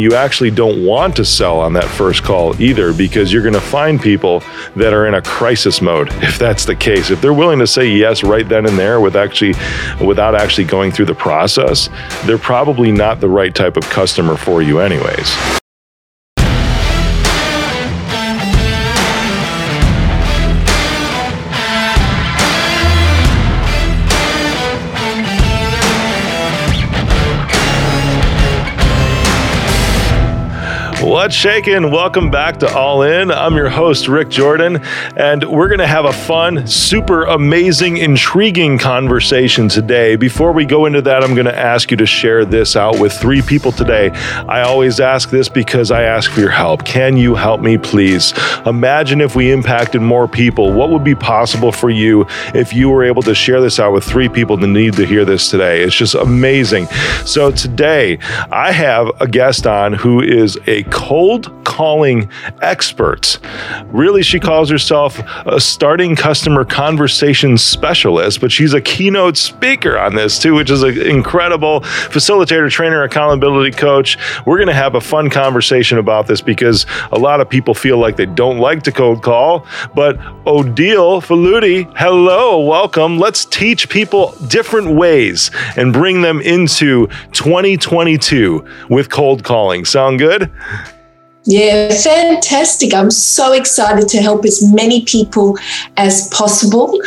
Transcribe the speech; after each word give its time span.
you 0.00 0.14
actually 0.14 0.52
don't 0.52 0.86
want 0.86 1.16
to 1.16 1.24
sell 1.24 1.58
on 1.58 1.72
that 1.72 1.82
first 1.82 2.22
call 2.22 2.54
either 2.62 2.92
because 2.92 3.32
you're 3.32 3.42
going 3.42 3.52
to 3.52 3.60
find 3.60 4.00
people 4.00 4.44
that 4.76 4.92
are 4.92 5.08
in 5.08 5.14
a 5.14 5.22
crisis 5.22 5.82
mode 5.82 6.08
if 6.22 6.38
that's 6.38 6.64
the 6.64 6.76
case. 6.76 7.10
If 7.10 7.20
they're 7.20 7.32
willing 7.32 7.58
to 7.58 7.66
say 7.66 7.88
yes 7.88 8.22
right 8.22 8.48
then 8.48 8.66
and 8.66 8.78
there 8.78 9.00
with 9.00 9.16
actually 9.16 9.54
without 10.06 10.36
actually 10.36 10.68
going 10.68 10.92
through 10.92 11.06
the 11.06 11.16
process 11.16 11.88
they're 12.26 12.38
probably 12.38 12.92
not 12.92 13.18
the 13.18 13.28
right 13.28 13.52
type 13.52 13.76
of 13.76 13.82
customer 13.90 14.36
for 14.36 14.62
you 14.62 14.78
anyways 14.78 15.36
What's 31.18 31.34
shaking? 31.34 31.90
Welcome 31.90 32.30
back 32.30 32.58
to 32.58 32.72
All 32.72 33.02
In. 33.02 33.32
I'm 33.32 33.56
your 33.56 33.68
host, 33.68 34.06
Rick 34.06 34.28
Jordan, 34.28 34.80
and 35.16 35.42
we're 35.42 35.66
going 35.66 35.80
to 35.80 35.86
have 35.86 36.04
a 36.04 36.12
fun, 36.12 36.64
super 36.64 37.24
amazing, 37.24 37.96
intriguing 37.96 38.78
conversation 38.78 39.68
today. 39.68 40.14
Before 40.14 40.52
we 40.52 40.64
go 40.64 40.86
into 40.86 41.02
that, 41.02 41.24
I'm 41.24 41.34
going 41.34 41.46
to 41.46 41.58
ask 41.58 41.90
you 41.90 41.96
to 41.96 42.06
share 42.06 42.44
this 42.44 42.76
out 42.76 43.00
with 43.00 43.12
three 43.12 43.42
people 43.42 43.72
today. 43.72 44.10
I 44.10 44.60
always 44.60 45.00
ask 45.00 45.28
this 45.28 45.48
because 45.48 45.90
I 45.90 46.04
ask 46.04 46.30
for 46.30 46.38
your 46.38 46.50
help. 46.50 46.84
Can 46.84 47.16
you 47.16 47.34
help 47.34 47.62
me, 47.62 47.78
please? 47.78 48.32
Imagine 48.64 49.20
if 49.20 49.34
we 49.34 49.50
impacted 49.50 50.00
more 50.00 50.28
people. 50.28 50.72
What 50.72 50.90
would 50.90 51.02
be 51.02 51.16
possible 51.16 51.72
for 51.72 51.90
you 51.90 52.26
if 52.54 52.72
you 52.72 52.90
were 52.90 53.02
able 53.02 53.22
to 53.22 53.34
share 53.34 53.60
this 53.60 53.80
out 53.80 53.92
with 53.92 54.04
three 54.04 54.28
people 54.28 54.56
that 54.56 54.68
need 54.68 54.92
to 54.92 55.04
hear 55.04 55.24
this 55.24 55.50
today? 55.50 55.82
It's 55.82 55.96
just 55.96 56.14
amazing. 56.14 56.86
So, 57.24 57.50
today, 57.50 58.20
I 58.52 58.70
have 58.70 59.10
a 59.20 59.26
guest 59.26 59.66
on 59.66 59.94
who 59.94 60.22
is 60.22 60.56
a 60.68 60.84
cold 61.08 61.50
calling 61.64 62.28
experts. 62.60 63.38
Really, 63.86 64.22
she 64.22 64.38
calls 64.38 64.68
herself 64.68 65.18
a 65.46 65.58
starting 65.58 66.14
customer 66.14 66.66
conversation 66.66 67.56
specialist, 67.56 68.42
but 68.42 68.52
she's 68.52 68.74
a 68.74 68.80
keynote 68.82 69.38
speaker 69.38 69.96
on 69.96 70.14
this 70.14 70.38
too, 70.38 70.52
which 70.52 70.70
is 70.70 70.82
an 70.82 71.00
incredible 71.00 71.80
facilitator, 71.80 72.70
trainer, 72.70 73.04
accountability 73.04 73.74
coach. 73.74 74.18
We're 74.44 74.58
going 74.58 74.68
to 74.68 74.74
have 74.74 74.96
a 74.96 75.00
fun 75.00 75.30
conversation 75.30 75.96
about 75.96 76.26
this 76.26 76.42
because 76.42 76.84
a 77.10 77.18
lot 77.18 77.40
of 77.40 77.48
people 77.48 77.72
feel 77.72 77.96
like 77.96 78.16
they 78.16 78.26
don't 78.26 78.58
like 78.58 78.82
to 78.82 78.92
cold 78.92 79.22
call. 79.22 79.66
But 79.94 80.18
Odile 80.46 81.22
Faludi, 81.22 81.90
hello, 81.96 82.60
welcome. 82.60 83.18
Let's 83.18 83.46
teach 83.46 83.88
people 83.88 84.34
different 84.48 84.90
ways 84.90 85.50
and 85.78 85.90
bring 85.90 86.20
them 86.20 86.42
into 86.42 87.06
2022 87.32 88.62
with 88.90 89.08
cold 89.08 89.42
calling. 89.42 89.86
Sound 89.86 90.18
good? 90.18 90.52
Yeah, 91.50 91.88
fantastic. 91.94 92.92
I'm 92.92 93.10
so 93.10 93.54
excited 93.54 94.06
to 94.08 94.18
help 94.18 94.44
as 94.44 94.62
many 94.70 95.06
people 95.06 95.56
as 95.96 96.28
possible. 96.28 97.00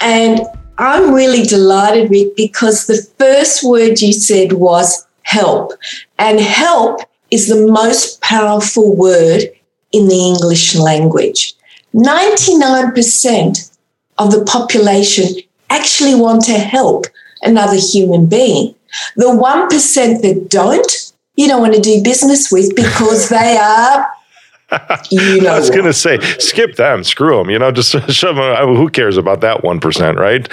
And 0.00 0.42
I'm 0.76 1.14
really 1.14 1.42
delighted, 1.42 2.10
Rick, 2.10 2.36
because 2.36 2.86
the 2.86 3.02
first 3.18 3.64
word 3.64 4.02
you 4.02 4.12
said 4.12 4.52
was 4.52 5.06
help. 5.22 5.72
And 6.18 6.38
help 6.38 7.00
is 7.30 7.48
the 7.48 7.66
most 7.66 8.20
powerful 8.20 8.94
word 8.94 9.44
in 9.92 10.08
the 10.08 10.20
English 10.20 10.76
language. 10.76 11.54
99% 11.94 13.78
of 14.18 14.32
the 14.32 14.44
population 14.44 15.28
actually 15.70 16.14
want 16.14 16.44
to 16.44 16.58
help 16.58 17.06
another 17.40 17.78
human 17.78 18.26
being. 18.26 18.74
The 19.16 19.24
1% 19.24 20.20
that 20.20 20.50
don't 20.50 21.07
you 21.38 21.46
don't 21.46 21.62
want 21.62 21.74
to 21.74 21.80
do 21.80 22.02
business 22.02 22.50
with 22.50 22.74
because 22.74 23.28
they 23.28 23.56
are 23.56 24.08
you 25.10 25.40
know, 25.40 25.50
I 25.54 25.58
was 25.58 25.70
going 25.70 25.84
to 25.84 25.94
say, 25.94 26.18
skip 26.38 26.76
them, 26.76 27.02
screw 27.04 27.38
them. 27.38 27.48
You 27.48 27.58
know, 27.58 27.70
just 27.70 27.92
shove 28.10 28.36
them. 28.36 28.76
Who 28.76 28.90
cares 28.90 29.16
about 29.16 29.40
that 29.40 29.64
one 29.64 29.80
percent, 29.80 30.18
right? 30.18 30.46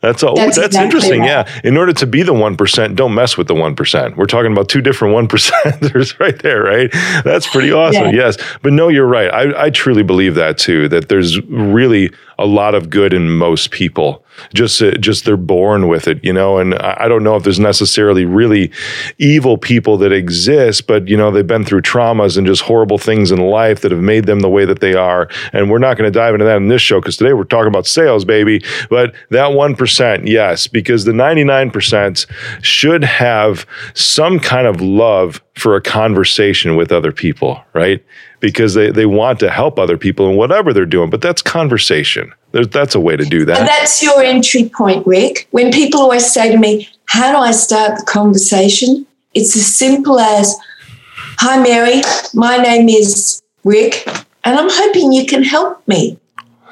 That's 0.00 0.22
all. 0.22 0.36
That's, 0.36 0.56
that's 0.56 0.68
exactly 0.68 0.84
interesting. 0.84 1.20
Right. 1.20 1.28
Yeah. 1.28 1.60
In 1.64 1.78
order 1.78 1.94
to 1.94 2.06
be 2.06 2.22
the 2.22 2.34
1%, 2.34 2.94
don't 2.94 3.14
mess 3.14 3.38
with 3.38 3.48
the 3.48 3.54
1%. 3.54 4.16
We're 4.16 4.26
talking 4.26 4.52
about 4.52 4.68
two 4.68 4.82
different 4.82 5.14
1%ers 5.30 6.20
right 6.20 6.38
there, 6.42 6.62
right? 6.62 6.92
That's 7.24 7.48
pretty 7.48 7.72
awesome. 7.72 8.04
Yeah. 8.08 8.26
Yes. 8.26 8.36
But 8.60 8.74
no, 8.74 8.88
you're 8.88 9.06
right. 9.06 9.32
I, 9.32 9.64
I 9.64 9.70
truly 9.70 10.02
believe 10.02 10.34
that 10.34 10.58
too, 10.58 10.88
that 10.88 11.08
there's 11.08 11.40
really 11.46 12.12
a 12.38 12.44
lot 12.44 12.74
of 12.74 12.90
good 12.90 13.14
in 13.14 13.30
most 13.30 13.70
people 13.70 14.23
just 14.52 14.80
uh, 14.82 14.92
just 14.98 15.24
they're 15.24 15.36
born 15.36 15.88
with 15.88 16.08
it 16.08 16.22
you 16.24 16.32
know? 16.32 16.58
And 16.58 16.74
i 16.76 17.08
don't 17.08 17.22
know 17.22 17.36
if 17.36 17.44
there's 17.44 17.60
necessarily 17.60 18.24
really 18.24 18.70
evil 19.18 19.56
people 19.56 19.96
that 19.98 20.12
exist 20.12 20.86
but 20.86 21.08
you 21.08 21.16
know 21.16 21.30
they've 21.30 21.46
been 21.46 21.64
through 21.64 21.82
traumas 21.82 22.36
and 22.36 22.46
just 22.46 22.62
horrible 22.62 22.98
things 22.98 23.30
in 23.30 23.38
life 23.38 23.80
that 23.80 23.92
have 23.92 24.00
made 24.00 24.26
them 24.26 24.40
the 24.40 24.48
way 24.48 24.64
that 24.64 24.80
they 24.80 24.94
are. 24.94 25.28
And 25.52 25.70
we're 25.70 25.78
not 25.78 25.96
going 25.96 26.10
to 26.10 26.18
dive 26.18 26.34
into 26.34 26.46
that 26.46 26.56
in 26.56 26.68
this 26.68 26.82
show 26.82 27.00
because 27.00 27.16
today 27.16 27.32
we're 27.32 27.44
talking 27.44 27.68
about 27.68 27.86
sales 27.86 28.24
baby. 28.24 28.62
But 28.90 29.14
that 29.30 29.50
1% 29.50 30.28
yes 30.28 30.66
because 30.66 31.04
the 31.04 31.12
99% 31.12 32.26
should 32.62 33.04
have 33.04 33.66
some 33.94 34.38
kind 34.38 34.66
of 34.66 34.80
love 34.80 35.42
for 35.54 35.76
a 35.76 35.80
conversation 35.80 36.76
with 36.76 36.90
other 36.90 37.12
people 37.12 37.62
right 37.74 38.04
because 38.44 38.74
they, 38.74 38.90
they 38.90 39.06
want 39.06 39.40
to 39.40 39.50
help 39.50 39.78
other 39.78 39.96
people 39.96 40.28
in 40.28 40.36
whatever 40.36 40.74
they're 40.74 40.84
doing. 40.84 41.08
But 41.08 41.22
that's 41.22 41.40
conversation. 41.40 42.30
There's, 42.52 42.68
that's 42.68 42.94
a 42.94 43.00
way 43.00 43.16
to 43.16 43.24
do 43.24 43.46
that. 43.46 43.58
And 43.58 43.66
that's 43.66 44.02
your 44.02 44.22
entry 44.22 44.68
point, 44.68 45.06
Rick. 45.06 45.48
When 45.52 45.72
people 45.72 46.00
always 46.00 46.30
say 46.30 46.52
to 46.52 46.58
me, 46.58 46.86
How 47.06 47.32
do 47.32 47.38
I 47.38 47.52
start 47.52 47.98
the 47.98 48.04
conversation? 48.04 49.06
It's 49.32 49.56
as 49.56 49.74
simple 49.74 50.20
as, 50.20 50.54
Hi, 51.38 51.62
Mary. 51.62 52.02
My 52.34 52.58
name 52.58 52.90
is 52.90 53.42
Rick, 53.64 54.06
and 54.44 54.58
I'm 54.58 54.68
hoping 54.70 55.14
you 55.14 55.24
can 55.24 55.42
help 55.42 55.88
me. 55.88 56.18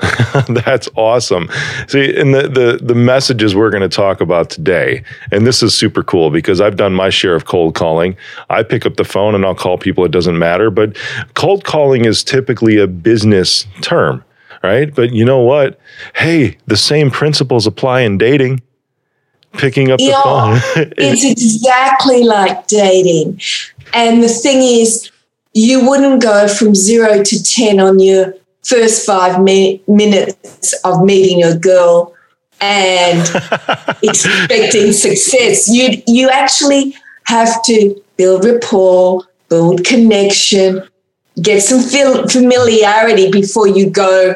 That's 0.48 0.88
awesome. 0.96 1.48
See, 1.86 2.18
and 2.18 2.34
the, 2.34 2.48
the 2.48 2.80
the 2.82 2.94
messages 2.94 3.54
we're 3.54 3.70
going 3.70 3.88
to 3.88 3.94
talk 3.94 4.20
about 4.20 4.50
today, 4.50 5.04
and 5.30 5.46
this 5.46 5.62
is 5.62 5.74
super 5.74 6.02
cool 6.02 6.30
because 6.30 6.60
I've 6.60 6.76
done 6.76 6.92
my 6.92 7.10
share 7.10 7.34
of 7.34 7.44
cold 7.44 7.74
calling. 7.74 8.16
I 8.50 8.62
pick 8.62 8.84
up 8.84 8.96
the 8.96 9.04
phone 9.04 9.34
and 9.34 9.44
I'll 9.44 9.54
call 9.54 9.78
people. 9.78 10.04
It 10.04 10.10
doesn't 10.10 10.38
matter, 10.38 10.70
but 10.70 10.96
cold 11.34 11.64
calling 11.64 12.04
is 12.04 12.24
typically 12.24 12.78
a 12.78 12.86
business 12.86 13.66
term, 13.80 14.24
right? 14.62 14.92
But 14.92 15.12
you 15.12 15.24
know 15.24 15.40
what? 15.40 15.78
Hey, 16.14 16.56
the 16.66 16.76
same 16.76 17.10
principles 17.10 17.66
apply 17.66 18.00
in 18.00 18.18
dating. 18.18 18.62
Picking 19.52 19.90
up 19.90 19.98
the 19.98 20.18
phone. 20.24 20.58
it's 20.96 21.24
exactly 21.24 22.24
like 22.24 22.66
dating, 22.68 23.40
and 23.92 24.22
the 24.22 24.28
thing 24.28 24.62
is, 24.62 25.10
you 25.52 25.86
wouldn't 25.86 26.22
go 26.22 26.48
from 26.48 26.74
zero 26.74 27.22
to 27.22 27.42
ten 27.44 27.78
on 27.78 27.98
your 27.98 28.34
first 28.64 29.04
five 29.06 29.42
mi- 29.42 29.82
minutes 29.86 30.72
of 30.84 31.04
meeting 31.04 31.42
a 31.42 31.56
girl 31.56 32.14
and 32.60 33.20
expecting 34.02 34.92
success. 34.92 35.68
You 35.68 36.02
you 36.06 36.30
actually 36.30 36.94
have 37.26 37.62
to 37.64 38.00
build 38.16 38.44
rapport, 38.44 39.22
build 39.48 39.84
connection, 39.84 40.82
get 41.40 41.62
some 41.62 41.80
familiarity 42.28 43.30
before 43.30 43.66
you 43.66 43.90
go 43.90 44.34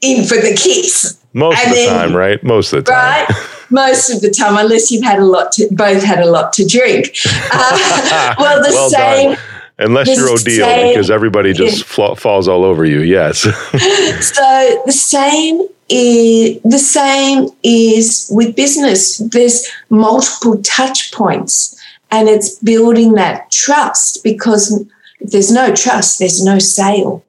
in 0.00 0.24
for 0.24 0.36
the 0.36 0.56
kiss. 0.56 1.18
Most 1.32 1.58
and 1.58 1.70
of 1.70 1.76
the 1.76 1.84
then, 1.84 1.98
time, 1.98 2.16
right? 2.16 2.42
Most 2.42 2.72
of 2.72 2.84
the 2.84 2.92
time. 2.92 3.26
Right? 3.28 3.46
Most 3.70 4.10
of 4.10 4.22
the 4.22 4.30
time, 4.30 4.56
unless 4.56 4.90
you've 4.90 5.04
had 5.04 5.18
a 5.18 5.24
lot 5.24 5.52
to, 5.52 5.68
both 5.72 6.02
had 6.02 6.20
a 6.20 6.30
lot 6.30 6.52
to 6.54 6.66
drink. 6.66 7.16
Uh, 7.50 8.34
well, 8.38 8.62
the 8.62 8.70
well 8.70 8.90
same. 8.90 9.34
Done 9.34 9.38
Unless 9.78 10.16
you're 10.16 10.28
Odile, 10.28 10.88
because 10.88 11.10
everybody 11.10 11.52
just 11.52 11.96
yeah. 11.98 12.14
falls 12.14 12.48
all 12.48 12.64
over 12.64 12.84
you. 12.84 13.00
Yes. 13.00 13.40
so 13.42 14.82
the 14.86 14.92
same 14.92 15.60
is 15.88 16.60
the 16.62 16.78
same 16.78 17.48
is 17.62 18.28
with 18.34 18.56
business. 18.56 19.18
There's 19.18 19.68
multiple 19.88 20.60
touch 20.62 21.12
points, 21.12 21.80
and 22.10 22.28
it's 22.28 22.56
building 22.56 23.14
that 23.14 23.52
trust 23.52 24.24
because 24.24 24.84
if 25.20 25.30
there's 25.30 25.52
no 25.52 25.74
trust, 25.74 26.18
there's 26.18 26.44
no 26.44 26.58
sale. 26.58 27.24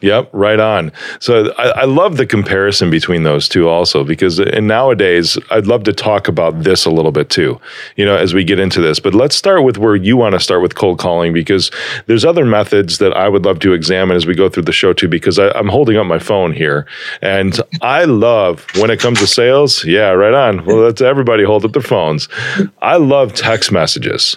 Yep, 0.00 0.30
right 0.32 0.60
on. 0.60 0.92
So 1.18 1.52
I, 1.58 1.80
I, 1.80 1.84
love 1.84 2.18
the 2.18 2.26
comparison 2.26 2.88
between 2.88 3.24
those 3.24 3.48
two 3.48 3.68
also 3.68 4.04
because 4.04 4.38
and 4.38 4.68
nowadays 4.68 5.36
I'd 5.50 5.66
love 5.66 5.82
to 5.84 5.92
talk 5.92 6.28
about 6.28 6.62
this 6.62 6.84
a 6.84 6.90
little 6.90 7.10
bit 7.10 7.30
too, 7.30 7.60
you 7.96 8.04
know, 8.04 8.16
as 8.16 8.32
we 8.32 8.44
get 8.44 8.60
into 8.60 8.80
this. 8.80 9.00
But 9.00 9.12
let's 9.12 9.34
start 9.34 9.64
with 9.64 9.76
where 9.76 9.96
you 9.96 10.16
want 10.16 10.34
to 10.34 10.40
start 10.40 10.62
with 10.62 10.76
cold 10.76 11.00
calling 11.00 11.32
because 11.32 11.72
there's 12.06 12.24
other 12.24 12.44
methods 12.44 12.98
that 12.98 13.12
I 13.16 13.28
would 13.28 13.44
love 13.44 13.58
to 13.60 13.72
examine 13.72 14.16
as 14.16 14.24
we 14.24 14.34
go 14.34 14.48
through 14.48 14.64
the 14.64 14.72
show 14.72 14.92
too. 14.92 15.08
Because 15.08 15.36
I, 15.36 15.48
I'm 15.50 15.68
holding 15.68 15.96
up 15.96 16.06
my 16.06 16.20
phone 16.20 16.52
here, 16.52 16.86
and 17.20 17.60
I 17.82 18.04
love 18.04 18.64
when 18.76 18.90
it 18.90 19.00
comes 19.00 19.18
to 19.18 19.26
sales. 19.26 19.84
Yeah, 19.84 20.10
right 20.10 20.34
on. 20.34 20.64
Well, 20.64 20.76
let's 20.76 21.00
everybody 21.00 21.42
hold 21.42 21.64
up 21.64 21.72
their 21.72 21.82
phones. 21.82 22.28
I 22.80 22.98
love 22.98 23.32
text 23.32 23.72
messages. 23.72 24.36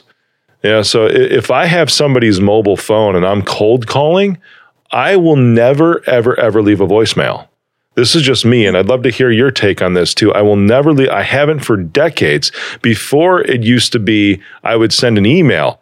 Yeah, 0.64 0.82
so 0.84 1.08
if 1.08 1.50
I 1.50 1.66
have 1.66 1.92
somebody's 1.92 2.40
mobile 2.40 2.78
phone 2.78 3.16
and 3.16 3.26
I'm 3.26 3.42
cold 3.42 3.88
calling, 3.88 4.38
I 4.92 5.16
will 5.16 5.38
never, 5.38 6.08
ever, 6.08 6.40
ever 6.40 6.62
leave 6.62 6.82
a 6.82 6.88
voicemail. 6.88 7.48
This 7.96 8.16
is 8.16 8.22
just 8.22 8.46
me, 8.46 8.66
and 8.66 8.78
I'd 8.78 8.88
love 8.88 9.04
to 9.04 9.10
hear 9.10 9.32
your 9.32 9.52
take 9.52 9.82
on 9.82 9.94
this 9.94 10.14
too. 10.14 10.34
I 10.34 10.42
will 10.42 10.56
never 10.56 10.94
leave, 10.94 11.10
I 11.10 11.24
haven't 11.24 11.60
for 11.60 11.76
decades. 11.76 12.52
Before 12.82 13.42
it 13.42 13.64
used 13.64 13.92
to 13.92 14.00
be, 14.00 14.42
I 14.64 14.76
would 14.76 14.94
send 14.94 15.18
an 15.18 15.26
email 15.26 15.82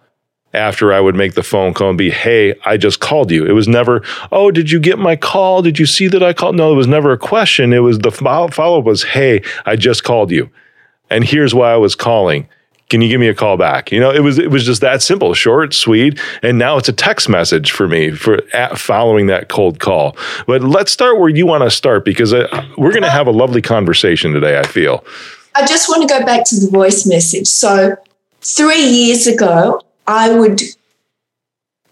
after 0.54 0.92
I 0.92 1.00
would 1.00 1.16
make 1.16 1.36
the 1.36 1.44
phone 1.44 1.76
call 1.76 1.90
and 1.90 1.98
be, 1.98 2.10
hey, 2.10 2.56
I 2.66 2.78
just 2.78 3.00
called 3.00 3.30
you. 3.30 3.46
It 3.46 3.52
was 3.52 3.68
never, 3.68 4.04
oh, 4.32 4.50
did 4.50 4.72
you 4.72 4.80
get 4.80 4.98
my 4.98 5.16
call? 5.16 5.62
Did 5.62 5.78
you 5.78 5.86
see 5.86 6.08
that 6.08 6.24
I 6.24 6.34
called? 6.34 6.56
No, 6.56 6.72
it 6.72 6.76
was 6.76 6.88
never 6.88 7.12
a 7.12 7.18
question. 7.18 7.74
It 7.74 7.80
was 7.80 8.00
the 8.00 8.12
follow 8.12 8.80
up 8.80 8.86
was, 8.86 9.04
hey, 9.04 9.44
I 9.68 9.76
just 9.76 10.04
called 10.04 10.32
you. 10.32 10.50
And 11.12 11.24
here's 11.24 11.54
why 11.54 11.72
I 11.72 11.78
was 11.78 11.96
calling. 11.96 12.48
Can 12.90 13.02
you 13.02 13.08
give 13.08 13.20
me 13.20 13.28
a 13.28 13.36
call 13.36 13.56
back? 13.56 13.92
You 13.92 14.00
know, 14.00 14.12
it 14.12 14.22
was 14.22 14.40
it 14.40 14.50
was 14.50 14.66
just 14.66 14.82
that 14.82 15.02
simple, 15.02 15.34
short, 15.34 15.74
sweet, 15.74 16.20
and 16.42 16.58
now 16.58 16.78
it's 16.78 16.90
a 16.90 16.94
text 16.94 17.30
message 17.30 17.72
for 17.72 17.88
me 17.88 18.12
for 18.12 18.42
following 18.76 19.28
that 19.28 19.48
cold 19.48 19.80
call. 19.80 20.18
But 20.48 20.64
let's 20.64 20.92
start 20.92 21.20
where 21.20 21.30
you 21.30 21.46
want 21.46 21.64
to 21.64 21.70
start 21.70 22.04
because 22.04 22.34
uh, 22.34 22.48
we're 22.78 22.92
going 22.92 23.04
to 23.04 23.10
have 23.12 23.28
a 23.28 23.32
lovely 23.32 23.62
conversation 23.62 24.34
today. 24.34 24.58
I 24.58 24.64
feel. 24.64 25.06
I 25.56 25.66
just 25.66 25.90
want 25.90 26.08
to 26.08 26.20
go 26.20 26.26
back 26.26 26.46
to 26.46 26.60
the 26.60 26.70
voice 26.70 27.06
message. 27.06 27.48
So, 27.48 27.96
three 28.42 28.84
years 28.84 29.28
ago, 29.28 29.82
I 30.08 30.38
would 30.38 30.62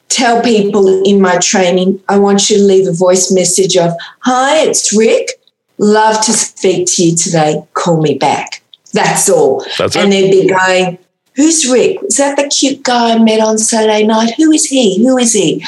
tell 0.09 0.41
people 0.41 1.03
in 1.03 1.21
my 1.21 1.37
training, 1.37 2.01
I 2.09 2.17
want 2.17 2.49
you 2.49 2.57
to 2.57 2.63
leave 2.63 2.87
a 2.87 2.93
voice 2.93 3.31
message 3.31 3.77
of, 3.77 3.93
Hi, 4.21 4.59
it's 4.59 4.95
Rick. 4.95 5.29
Love 5.77 6.23
to 6.25 6.33
speak 6.33 6.87
to 6.95 7.03
you 7.03 7.15
today. 7.15 7.63
Call 7.73 8.01
me 8.01 8.17
back. 8.17 8.63
That's 8.97 9.29
all. 9.29 9.65
That's 9.77 9.95
and 9.95 10.11
they'd 10.11 10.31
be 10.31 10.47
going, 10.47 10.97
Who's 11.35 11.69
Rick? 11.69 11.99
Is 12.03 12.17
that 12.17 12.35
the 12.35 12.47
cute 12.47 12.81
guy 12.81 13.13
I 13.13 13.19
met 13.19 13.39
on 13.39 13.59
Saturday 13.59 14.05
night? 14.05 14.33
Who 14.37 14.51
is 14.51 14.65
he? 14.65 15.03
Who 15.05 15.17
is 15.19 15.33
he? 15.33 15.63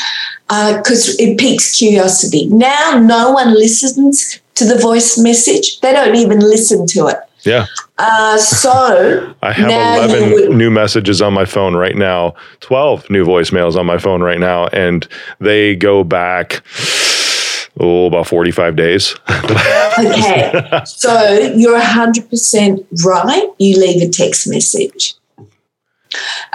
Because 0.48 1.10
uh, 1.10 1.24
it 1.24 1.38
piques 1.38 1.78
curiosity. 1.78 2.48
Now, 2.48 3.00
no 3.00 3.32
one 3.32 3.54
listens 3.54 4.42
to 4.60 4.66
the 4.66 4.78
voice 4.78 5.18
message, 5.18 5.80
they 5.80 5.94
don't 5.94 6.16
even 6.16 6.40
listen 6.40 6.86
to 6.86 7.08
it. 7.08 7.18
Yeah. 7.44 7.66
Uh, 7.98 8.38
so 8.38 9.34
I 9.42 9.54
have 9.54 9.70
11 10.12 10.32
would, 10.32 10.58
new 10.58 10.70
messages 10.70 11.22
on 11.22 11.34
my 11.34 11.46
phone 11.46 11.76
right 11.76 11.96
now, 11.96 12.36
12 12.60 13.10
new 13.10 13.26
voicemails 13.26 13.78
on 13.78 13.86
my 13.86 13.98
phone 13.98 14.22
right 14.22 14.40
now, 14.40 14.68
and 14.68 15.08
they 15.40 15.76
go 15.76 16.04
back, 16.04 16.62
oh, 17.80 18.08
about 18.08 18.28
45 18.28 18.76
days. 18.76 19.16
okay. 20.00 20.82
so 20.86 21.54
you're 21.56 21.80
100% 21.80 23.06
right. 23.06 23.50
You 23.58 23.80
leave 23.80 24.02
a 24.02 24.12
text 24.12 24.50
message. 24.50 25.16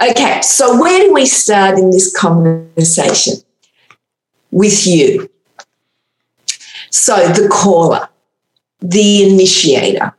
Okay. 0.01 0.41
So 0.41 0.79
where 0.79 0.99
do 0.99 1.13
we 1.13 1.25
start 1.25 1.77
in 1.77 1.91
this 1.91 2.15
conversation? 2.15 3.35
With 4.51 4.87
you. 4.87 5.29
So 6.89 7.15
the 7.29 7.49
caller, 7.49 8.07
the 8.79 9.29
initiator 9.29 10.13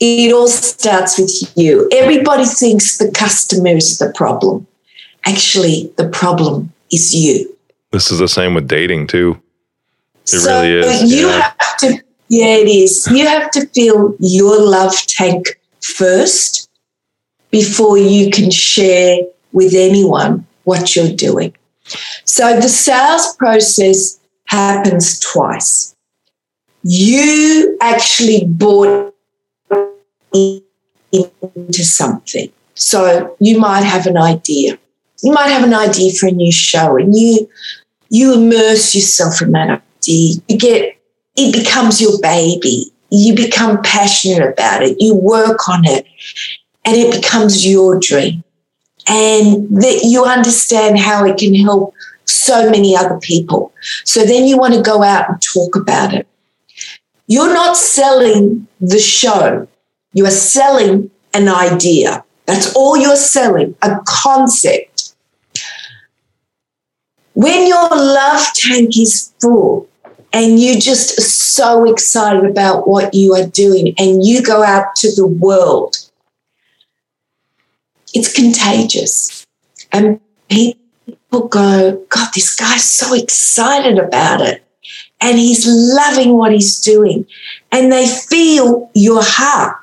it 0.00 0.32
all 0.32 0.48
starts 0.48 1.18
with 1.18 1.52
you. 1.56 1.88
Everybody 1.92 2.44
thinks 2.44 2.98
the 2.98 3.10
customer 3.10 3.70
is 3.76 3.98
the 3.98 4.12
problem. 4.12 4.66
Actually, 5.24 5.92
the 5.96 6.08
problem 6.08 6.72
is 6.92 7.14
you. 7.14 7.56
This 7.92 8.10
is 8.10 8.18
the 8.18 8.28
same 8.28 8.54
with 8.54 8.68
dating 8.68 9.06
too. 9.06 9.40
It 10.32 10.40
so 10.40 10.62
really 10.62 10.86
is. 10.86 11.12
You 11.12 11.28
yeah. 11.28 11.52
have 11.58 11.76
to, 11.78 12.02
yeah, 12.28 12.56
it 12.56 12.68
is. 12.68 13.06
You 13.10 13.26
have 13.26 13.50
to 13.52 13.66
fill 13.68 14.16
your 14.18 14.60
love 14.60 14.94
tank 15.06 15.60
first 15.80 16.68
before 17.50 17.96
you 17.96 18.30
can 18.30 18.50
share 18.50 19.18
with 19.52 19.72
anyone 19.74 20.46
what 20.64 20.96
you're 20.96 21.14
doing. 21.14 21.54
So 22.24 22.56
the 22.56 22.68
sales 22.68 23.36
process 23.36 24.18
happens 24.46 25.20
twice. 25.20 25.94
You 26.82 27.78
actually 27.80 28.44
bought 28.46 29.14
into 30.32 31.84
something. 31.84 32.50
So 32.74 33.36
you 33.40 33.58
might 33.58 33.84
have 33.84 34.06
an 34.06 34.16
idea. 34.16 34.78
You 35.22 35.32
might 35.32 35.48
have 35.48 35.64
an 35.64 35.74
idea 35.74 36.12
for 36.12 36.28
a 36.28 36.32
new 36.32 36.52
show 36.52 36.96
and 36.96 37.16
you 37.16 37.48
you 38.08 38.34
immerse 38.34 38.94
yourself 38.94 39.42
in 39.42 39.52
that 39.52 39.82
idea. 40.08 40.42
You 40.48 40.58
get 40.58 40.96
it 41.36 41.52
becomes 41.52 42.00
your 42.00 42.18
baby. 42.20 42.92
You 43.10 43.34
become 43.34 43.82
passionate 43.82 44.52
about 44.52 44.82
it. 44.82 44.96
You 44.98 45.14
work 45.14 45.68
on 45.68 45.84
it 45.84 46.06
and 46.84 46.96
it 46.96 47.14
becomes 47.14 47.66
your 47.66 47.98
dream. 48.00 48.42
And 49.08 49.68
that 49.82 50.00
you 50.02 50.24
understand 50.24 50.98
how 50.98 51.24
it 51.24 51.38
can 51.38 51.54
help 51.54 51.94
so 52.24 52.68
many 52.70 52.96
other 52.96 53.18
people. 53.20 53.72
So 54.04 54.24
then 54.24 54.46
you 54.46 54.58
want 54.58 54.74
to 54.74 54.82
go 54.82 55.02
out 55.02 55.28
and 55.28 55.40
talk 55.40 55.76
about 55.76 56.12
it. 56.12 56.26
You're 57.28 57.52
not 57.52 57.76
selling 57.76 58.66
the 58.80 58.98
show. 58.98 59.68
You 60.12 60.26
are 60.26 60.30
selling 60.30 61.10
an 61.34 61.48
idea. 61.48 62.24
That's 62.46 62.74
all 62.74 62.96
you're 62.96 63.16
selling, 63.16 63.76
a 63.82 63.98
concept. 64.06 65.14
When 67.34 67.66
your 67.66 67.90
love 67.90 68.46
tank 68.54 68.96
is 68.96 69.32
full 69.40 69.88
and 70.32 70.58
you 70.58 70.80
just 70.80 71.20
so 71.20 71.90
excited 71.90 72.44
about 72.44 72.88
what 72.88 73.14
you 73.14 73.34
are 73.34 73.46
doing 73.46 73.94
and 73.98 74.24
you 74.24 74.42
go 74.42 74.62
out 74.62 74.94
to 74.96 75.14
the 75.14 75.26
world, 75.26 75.96
it's 78.12 78.32
contagious. 78.32 79.46
And 79.92 80.20
people 80.48 81.48
go, 81.48 82.04
God, 82.08 82.28
this 82.34 82.54
guy's 82.56 82.84
so 82.84 83.14
excited 83.14 83.98
about 83.98 84.40
it. 84.40 84.62
And 85.20 85.38
he's 85.38 85.64
loving 85.66 86.36
what 86.36 86.52
he's 86.52 86.80
doing. 86.80 87.26
And 87.72 87.90
they 87.90 88.06
feel 88.06 88.90
your 88.94 89.22
heart. 89.22 89.76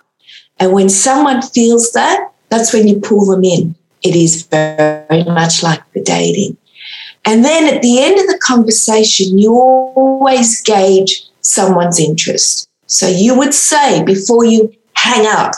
And 0.59 0.71
when 0.71 0.89
someone 0.89 1.41
feels 1.41 1.91
that, 1.93 2.31
that's 2.49 2.73
when 2.73 2.87
you 2.87 2.99
pull 2.99 3.25
them 3.25 3.43
in. 3.43 3.75
It 4.03 4.15
is 4.15 4.43
very 4.43 5.23
much 5.23 5.63
like 5.63 5.81
the 5.93 6.03
dating. 6.03 6.57
And 7.25 7.43
then 7.43 7.73
at 7.73 7.81
the 7.81 8.03
end 8.03 8.19
of 8.19 8.27
the 8.27 8.39
conversation, 8.39 9.37
you 9.37 9.55
always 9.55 10.61
gauge 10.61 11.23
someone's 11.41 11.99
interest. 11.99 12.67
So 12.87 13.07
you 13.07 13.37
would 13.37 13.53
say 13.53 14.03
before 14.03 14.45
you 14.45 14.73
hang 14.95 15.25
up, 15.27 15.53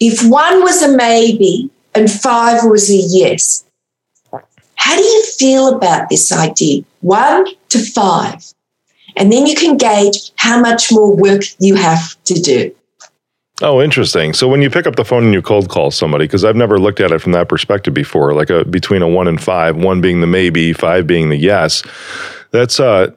if 0.00 0.26
one 0.28 0.62
was 0.62 0.82
a 0.82 0.96
maybe 0.96 1.70
and 1.94 2.10
five 2.10 2.64
was 2.64 2.90
a 2.90 2.96
yes, 2.96 3.64
how 4.76 4.96
do 4.96 5.02
you 5.02 5.24
feel 5.38 5.74
about 5.74 6.08
this 6.08 6.32
idea? 6.32 6.82
One 7.00 7.46
to 7.68 7.78
five. 7.78 8.44
And 9.16 9.32
then 9.32 9.46
you 9.46 9.54
can 9.54 9.76
gauge 9.76 10.32
how 10.36 10.60
much 10.60 10.90
more 10.90 11.14
work 11.14 11.42
you 11.58 11.76
have 11.76 12.22
to 12.24 12.34
do. 12.34 12.74
Oh, 13.62 13.80
interesting. 13.80 14.32
So 14.32 14.48
when 14.48 14.62
you 14.62 14.68
pick 14.68 14.86
up 14.86 14.96
the 14.96 15.04
phone 15.04 15.24
and 15.24 15.32
you 15.32 15.40
cold 15.40 15.68
call 15.68 15.92
somebody, 15.92 16.24
because 16.24 16.44
I've 16.44 16.56
never 16.56 16.78
looked 16.78 17.00
at 17.00 17.12
it 17.12 17.20
from 17.20 17.32
that 17.32 17.48
perspective 17.48 17.94
before, 17.94 18.34
like 18.34 18.50
a 18.50 18.64
between 18.64 19.00
a 19.00 19.08
one 19.08 19.28
and 19.28 19.40
five, 19.40 19.76
one 19.76 20.00
being 20.00 20.20
the 20.20 20.26
maybe, 20.26 20.72
five 20.72 21.06
being 21.06 21.28
the 21.28 21.36
yes. 21.36 21.82
That's 22.50 22.80
uh, 22.80 23.12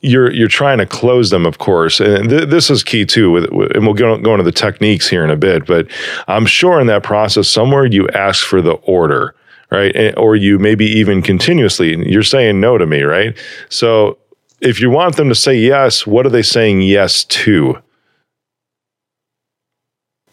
you're 0.00 0.32
you're 0.32 0.48
trying 0.48 0.78
to 0.78 0.86
close 0.86 1.30
them, 1.30 1.46
of 1.46 1.58
course, 1.58 2.00
and 2.00 2.28
th- 2.28 2.48
this 2.48 2.70
is 2.70 2.82
key 2.82 3.06
too. 3.06 3.30
With, 3.30 3.44
and 3.74 3.84
we'll 3.84 3.94
go, 3.94 4.18
go 4.18 4.32
into 4.32 4.42
the 4.42 4.50
techniques 4.50 5.08
here 5.08 5.22
in 5.22 5.30
a 5.30 5.36
bit, 5.36 5.64
but 5.64 5.86
I'm 6.26 6.44
sure 6.44 6.80
in 6.80 6.88
that 6.88 7.04
process 7.04 7.48
somewhere 7.48 7.86
you 7.86 8.08
ask 8.08 8.44
for 8.44 8.60
the 8.60 8.72
order, 8.72 9.36
right, 9.70 10.12
or 10.16 10.34
you 10.34 10.58
maybe 10.58 10.86
even 10.86 11.22
continuously 11.22 11.96
you're 12.10 12.24
saying 12.24 12.60
no 12.60 12.78
to 12.78 12.86
me, 12.86 13.02
right? 13.02 13.38
So 13.68 14.18
if 14.60 14.80
you 14.80 14.90
want 14.90 15.16
them 15.16 15.28
to 15.28 15.36
say 15.36 15.56
yes, 15.56 16.04
what 16.04 16.26
are 16.26 16.30
they 16.30 16.42
saying 16.42 16.82
yes 16.82 17.22
to? 17.24 17.80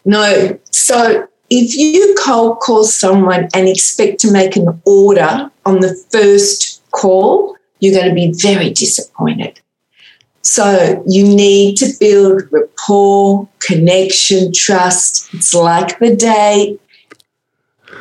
No. 0.04 0.58
So 0.70 1.28
if 1.50 1.76
you 1.76 2.14
cold 2.18 2.60
call 2.60 2.84
someone 2.84 3.48
and 3.54 3.68
expect 3.68 4.20
to 4.20 4.32
make 4.32 4.56
an 4.56 4.80
order 4.84 5.50
on 5.66 5.80
the 5.80 5.94
first 6.10 6.82
call, 6.92 7.56
you're 7.80 7.94
going 7.94 8.08
to 8.08 8.14
be 8.14 8.32
very 8.40 8.70
disappointed. 8.70 9.60
So 10.42 11.02
you 11.06 11.24
need 11.24 11.76
to 11.78 11.92
build 11.98 12.44
rapport, 12.50 13.48
connection, 13.58 14.52
trust. 14.52 15.32
It's 15.34 15.54
like 15.54 15.98
the 15.98 16.16
day. 16.16 16.78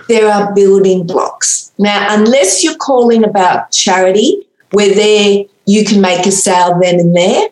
There 0.08 0.32
are 0.32 0.54
building 0.54 1.06
blocks. 1.06 1.72
Now, 1.78 2.08
unless 2.10 2.64
you're 2.64 2.78
calling 2.78 3.24
about 3.24 3.72
charity, 3.72 4.48
where 4.72 4.94
there 4.94 5.46
you 5.66 5.86
can 5.86 6.02
make 6.02 6.26
a 6.26 6.32
sale 6.32 6.80
then 6.80 7.00
and 7.00 7.16
there, 7.16 7.50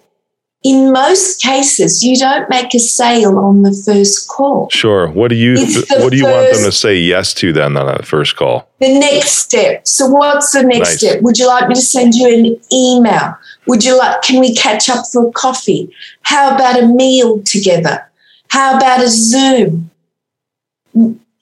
in 0.67 0.91
most 0.91 1.41
cases, 1.41 2.03
you 2.03 2.17
don't 2.17 2.50
make 2.50 2.75
a 2.75 2.79
sale 2.79 3.39
on 3.39 3.62
the 3.62 3.71
first 3.86 4.27
call. 4.27 4.69
Sure. 4.69 5.07
What 5.07 5.29
do 5.29 5.36
you 5.36 5.55
What 6.01 6.12
do 6.12 6.17
you 6.17 6.25
want 6.25 6.51
them 6.53 6.65
to 6.65 6.74
say 6.74 6.97
yes 6.97 7.33
to 7.36 7.53
then 7.53 7.77
on 7.77 7.88
that 7.88 8.05
first 8.05 8.36
call? 8.36 8.67
The 8.79 9.00
next 9.00 9.31
step. 9.45 9.88
So, 9.88 10.07
what's 10.07 10.51
the 10.51 10.63
next 10.63 10.89
nice. 10.89 10.97
step? 10.97 11.21
Would 11.21 11.38
you 11.38 11.47
like 11.47 11.69
me 11.69 11.75
to 11.75 11.81
send 11.81 12.15
you 12.15 12.27
an 12.27 12.59
email? 12.71 13.38
Would 13.67 13.86
you 13.86 13.97
like? 13.97 14.21
Can 14.24 14.41
we 14.41 14.53
catch 14.55 14.89
up 14.89 15.05
for 15.07 15.29
a 15.29 15.31
coffee? 15.31 15.89
How 16.24 16.53
about 16.53 16.83
a 16.83 16.86
meal 16.86 17.41
together? 17.43 18.05
How 18.50 18.75
about 18.75 19.01
a 19.01 19.07
Zoom? 19.07 19.89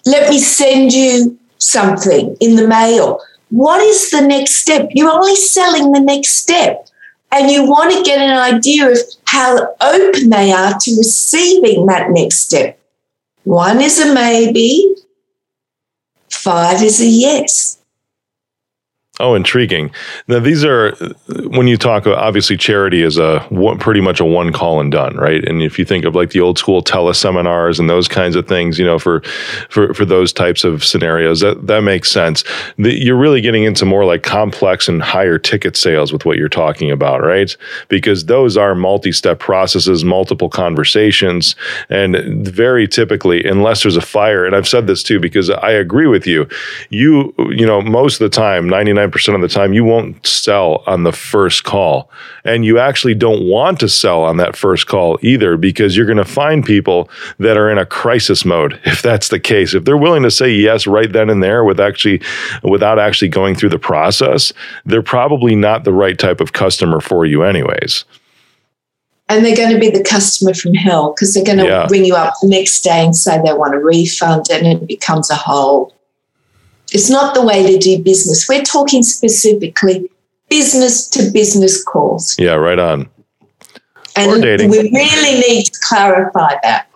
Let 0.05 0.29
me 0.29 0.37
send 0.37 0.93
you 0.93 1.35
something 1.57 2.37
in 2.39 2.57
the 2.57 2.67
mail. 2.67 3.19
What 3.49 3.81
is 3.81 4.11
the 4.11 4.21
next 4.21 4.55
step? 4.57 4.89
You're 4.91 5.11
only 5.11 5.35
selling 5.35 5.93
the 5.93 5.99
next 5.99 6.33
step 6.33 6.87
and 7.31 7.51
you 7.51 7.63
want 7.65 7.91
to 7.91 8.03
get 8.03 8.19
an 8.19 8.37
idea 8.37 8.89
of 8.89 8.97
how 9.25 9.75
open 9.81 10.29
they 10.29 10.51
are 10.51 10.77
to 10.79 10.97
receiving 10.97 11.85
that 11.87 12.11
next 12.11 12.37
step. 12.37 12.79
One 13.43 13.81
is 13.81 13.99
a 13.99 14.13
maybe, 14.13 14.95
five 16.29 16.81
is 16.81 17.01
a 17.01 17.05
yes. 17.05 17.77
Oh, 19.21 19.33
intriguing. 19.33 19.91
Now, 20.27 20.39
these 20.39 20.65
are 20.65 20.91
when 21.47 21.67
you 21.67 21.77
talk. 21.77 22.05
Obviously, 22.05 22.57
charity 22.57 23.01
is 23.01 23.17
a 23.17 23.47
pretty 23.79 24.01
much 24.01 24.19
a 24.19 24.25
one 24.25 24.51
call 24.51 24.81
and 24.81 24.91
done, 24.91 25.15
right? 25.15 25.41
And 25.47 25.61
if 25.61 25.79
you 25.79 25.85
think 25.85 26.03
of 26.03 26.15
like 26.15 26.31
the 26.31 26.41
old 26.41 26.57
school 26.57 26.83
teleseminars 26.83 27.79
and 27.79 27.89
those 27.89 28.09
kinds 28.09 28.35
of 28.35 28.45
things, 28.45 28.77
you 28.77 28.83
know, 28.83 28.99
for 28.99 29.21
for 29.69 29.93
for 29.93 30.03
those 30.03 30.33
types 30.33 30.65
of 30.65 30.83
scenarios, 30.83 31.39
that 31.39 31.65
that 31.67 31.79
makes 31.79 32.11
sense. 32.11 32.43
The, 32.77 32.93
you're 32.93 33.15
really 33.15 33.39
getting 33.39 33.63
into 33.63 33.85
more 33.85 34.03
like 34.03 34.21
complex 34.21 34.89
and 34.89 35.01
higher 35.01 35.39
ticket 35.39 35.77
sales 35.77 36.11
with 36.11 36.25
what 36.25 36.37
you're 36.37 36.49
talking 36.49 36.91
about, 36.91 37.21
right? 37.21 37.55
Because 37.87 38.25
those 38.25 38.57
are 38.57 38.75
multi-step 38.75 39.39
processes, 39.39 40.03
multiple 40.03 40.49
conversations, 40.49 41.55
and 41.89 42.17
very 42.45 42.85
typically, 42.85 43.45
unless 43.45 43.83
there's 43.83 43.95
a 43.95 44.01
fire, 44.01 44.45
and 44.45 44.57
I've 44.57 44.67
said 44.67 44.87
this 44.87 45.03
too 45.03 45.21
because 45.21 45.49
I 45.49 45.71
agree 45.71 46.07
with 46.07 46.27
you. 46.27 46.49
You 46.89 47.33
you 47.49 47.65
know, 47.65 47.81
most 47.81 48.19
of 48.19 48.29
the 48.29 48.35
time, 48.35 48.67
ninety 48.67 48.91
nine 48.91 49.04
99% 49.11 49.35
of 49.35 49.41
the 49.41 49.47
time, 49.47 49.73
you 49.73 49.83
won't 49.83 50.25
sell 50.25 50.83
on 50.85 51.03
the 51.03 51.11
first 51.11 51.63
call. 51.63 52.09
And 52.43 52.65
you 52.65 52.79
actually 52.79 53.15
don't 53.15 53.47
want 53.47 53.79
to 53.79 53.89
sell 53.89 54.23
on 54.23 54.37
that 54.37 54.55
first 54.55 54.87
call 54.87 55.17
either 55.21 55.57
because 55.57 55.95
you're 55.95 56.05
going 56.05 56.17
to 56.17 56.25
find 56.25 56.65
people 56.65 57.09
that 57.39 57.57
are 57.57 57.69
in 57.69 57.77
a 57.77 57.85
crisis 57.85 58.45
mode 58.45 58.79
if 58.85 59.01
that's 59.01 59.29
the 59.29 59.39
case. 59.39 59.73
If 59.73 59.85
they're 59.85 59.97
willing 59.97 60.23
to 60.23 60.31
say 60.31 60.51
yes 60.51 60.87
right 60.87 61.11
then 61.11 61.29
and 61.29 61.41
there 61.41 61.63
with 61.63 61.79
actually 61.79 62.21
without 62.63 62.99
actually 62.99 63.29
going 63.29 63.55
through 63.55 63.69
the 63.69 63.79
process, 63.79 64.53
they're 64.85 65.01
probably 65.01 65.55
not 65.55 65.83
the 65.83 65.93
right 65.93 66.17
type 66.17 66.41
of 66.41 66.53
customer 66.53 66.99
for 66.99 67.25
you 67.25 67.43
anyways 67.43 68.05
and 69.27 69.43
they're 69.43 69.55
going 69.55 69.73
to 69.73 69.79
be 69.79 69.89
the 69.89 70.03
customer 70.03 70.53
from 70.53 70.73
hell 70.73 71.11
because 71.11 71.33
they're 71.33 71.43
going 71.43 71.57
to 71.57 71.65
yeah. 71.65 71.87
ring 71.89 72.05
you 72.05 72.15
up 72.15 72.35
the 72.41 72.47
next 72.47 72.81
day 72.81 73.03
and 73.03 73.15
say 73.15 73.41
they 73.43 73.53
want 73.53 73.73
a 73.73 73.79
refund 73.79 74.45
and 74.51 74.67
it 74.67 74.87
becomes 74.87 75.29
a 75.31 75.35
whole 75.35 75.95
it's 76.91 77.09
not 77.09 77.33
the 77.33 77.41
way 77.41 77.65
to 77.65 77.77
do 77.77 78.01
business. 78.01 78.47
We're 78.47 78.63
talking 78.63 79.03
specifically 79.03 80.09
business 80.49 81.07
to 81.09 81.29
business 81.31 81.83
calls. 81.83 82.37
Yeah, 82.37 82.53
right 82.53 82.79
on. 82.79 83.09
And 84.15 84.31
we 84.31 84.91
really 84.91 85.39
need 85.39 85.65
to 85.65 85.79
clarify 85.83 86.55
that. 86.63 86.87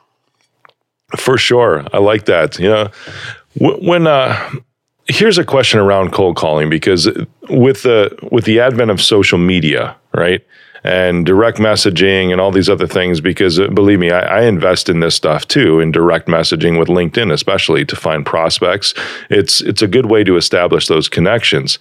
For 1.17 1.37
sure. 1.37 1.85
I 1.91 1.97
like 1.97 2.25
that. 2.25 2.59
You 2.59 2.69
know, 2.69 2.91
when, 3.55 4.07
uh, 4.07 4.51
here's 5.09 5.37
a 5.37 5.43
question 5.43 5.79
around 5.79 6.11
cold 6.11 6.37
calling 6.37 6.69
because 6.69 7.09
with 7.49 7.83
the 7.83 8.15
with 8.31 8.45
the 8.45 8.59
advent 8.59 8.91
of 8.91 9.01
social 9.01 9.37
media, 9.37 9.95
right? 10.13 10.45
And 10.83 11.25
direct 11.25 11.57
messaging 11.57 12.31
and 12.31 12.39
all 12.39 12.51
these 12.51 12.69
other 12.69 12.87
things 12.87 13.21
because 13.21 13.59
uh, 13.59 13.67
believe 13.67 13.99
me, 13.99 14.11
I, 14.11 14.39
I, 14.39 14.41
invest 14.43 14.89
in 14.89 14.99
this 14.99 15.15
stuff 15.15 15.47
too 15.47 15.79
in 15.79 15.91
direct 15.91 16.27
messaging 16.27 16.79
with 16.79 16.87
LinkedIn, 16.87 17.31
especially 17.31 17.85
to 17.85 17.95
find 17.95 18.25
prospects. 18.25 18.93
It's 19.29 19.61
it's 19.61 19.81
a 19.81 19.87
good 19.87 20.07
way 20.07 20.23
to 20.23 20.37
establish 20.37 20.87
those 20.87 21.09
connections. 21.09 21.79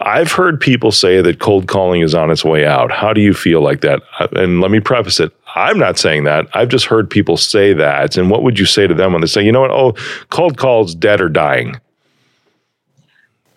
I've 0.00 0.32
heard 0.32 0.60
people 0.60 0.92
say 0.92 1.20
that 1.22 1.38
cold 1.38 1.68
calling 1.68 2.02
is 2.02 2.14
on 2.14 2.30
its 2.30 2.44
way 2.44 2.66
out. 2.66 2.90
How 2.90 3.12
do 3.12 3.20
you 3.20 3.34
feel 3.34 3.60
like 3.60 3.80
that? 3.82 4.02
Uh, 4.18 4.28
and 4.32 4.60
let 4.60 4.70
me 4.70 4.80
preface 4.80 5.20
it. 5.20 5.32
I'm 5.54 5.78
not 5.78 5.98
saying 5.98 6.24
that. 6.24 6.46
I've 6.54 6.68
just 6.68 6.86
heard 6.86 7.10
people 7.10 7.36
say 7.36 7.74
that. 7.74 8.16
And 8.16 8.30
what 8.30 8.42
would 8.42 8.58
you 8.58 8.66
say 8.66 8.86
to 8.86 8.94
them 8.94 9.12
when 9.12 9.20
they 9.20 9.26
say, 9.26 9.44
you 9.44 9.52
know 9.52 9.60
what? 9.60 9.70
Oh, 9.70 9.92
cold 10.30 10.56
calls 10.56 10.94
dead 10.94 11.20
or 11.20 11.28
dying? 11.28 11.78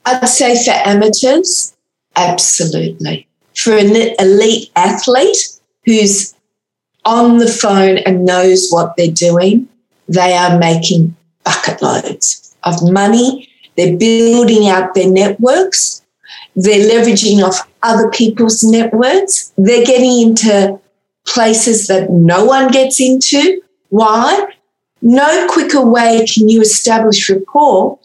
I'd 0.06 0.28
say 0.28 0.62
for 0.64 0.72
amateurs, 0.72 1.76
absolutely 2.16 3.28
for 3.56 3.74
an 3.78 3.96
elite 4.20 4.72
athlete 4.76 5.60
who's 5.86 6.34
on 7.06 7.38
the 7.38 7.48
phone 7.48 7.98
and 8.00 8.26
knows 8.26 8.70
what 8.70 8.96
they're 8.98 9.12
doing, 9.12 9.68
they 10.08 10.36
are 10.36 10.58
making 10.58 11.16
bucket 11.44 11.82
loads 11.82 12.56
of 12.64 12.76
money. 12.92 13.50
They're 13.78 13.98
building 13.98 14.68
out 14.68 14.94
their 14.94 15.10
networks. 15.10 16.04
They're 16.56 16.90
leveraging 16.90 17.44
off 17.44 17.68
other 17.84 18.10
people's 18.10 18.64
networks. 18.64 19.54
They're 19.58 19.86
getting 19.86 20.22
into 20.22 20.80
places 21.28 21.88
that 21.88 22.10
no 22.10 22.46
one 22.46 22.72
gets 22.72 23.00
into. 23.00 23.62
Why? 23.90 24.48
No 25.02 25.48
quicker 25.50 25.86
way 25.86 26.26
can 26.26 26.50
you 26.50 26.62
establish 26.62 27.30
rapport 27.30 28.00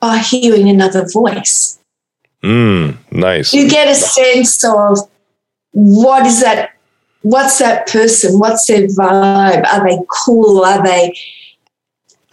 by 0.00 0.18
hearing 0.18 0.68
another 0.68 1.06
voice. 1.12 1.78
Mm, 2.44 2.98
nice. 3.10 3.54
You 3.54 3.68
get 3.68 3.88
a 3.88 3.94
sense 3.94 4.62
of 4.64 4.98
what 5.72 6.26
is 6.26 6.42
that? 6.42 6.72
What's 7.22 7.58
that 7.58 7.88
person? 7.88 8.38
What's 8.38 8.66
their 8.66 8.86
vibe? 8.86 9.64
Are 9.72 9.88
they 9.88 9.98
cool? 10.10 10.62
Are 10.62 10.82
they 10.82 11.14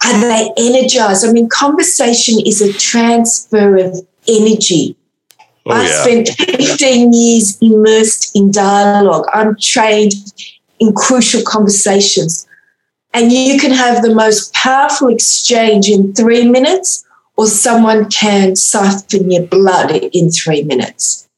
are 0.04 0.20
they 0.20 0.50
energized? 0.58 1.24
I 1.24 1.32
mean, 1.32 1.48
conversation 1.48 2.44
is 2.44 2.60
a 2.60 2.72
transfer 2.74 3.76
of 3.76 3.96
energy. 4.28 4.96
Oh, 5.64 5.70
I 5.70 5.84
yeah. 5.84 6.02
spent 6.02 6.28
15 6.28 7.12
years 7.12 7.56
immersed 7.62 8.36
in 8.36 8.50
dialogue. 8.50 9.26
I'm 9.32 9.56
trained 9.56 10.12
in 10.80 10.92
crucial 10.92 11.42
conversations. 11.46 12.46
And 13.14 13.30
you 13.30 13.58
can 13.58 13.70
have 13.70 14.02
the 14.02 14.14
most 14.14 14.52
powerful 14.52 15.08
exchange 15.08 15.88
in 15.88 16.12
three 16.14 16.48
minutes 16.48 17.04
or 17.36 17.46
someone 17.46 18.10
can 18.10 18.56
siphon 18.56 19.30
your 19.30 19.46
blood 19.46 19.90
in 20.12 20.30
three 20.30 20.62
minutes. 20.62 21.28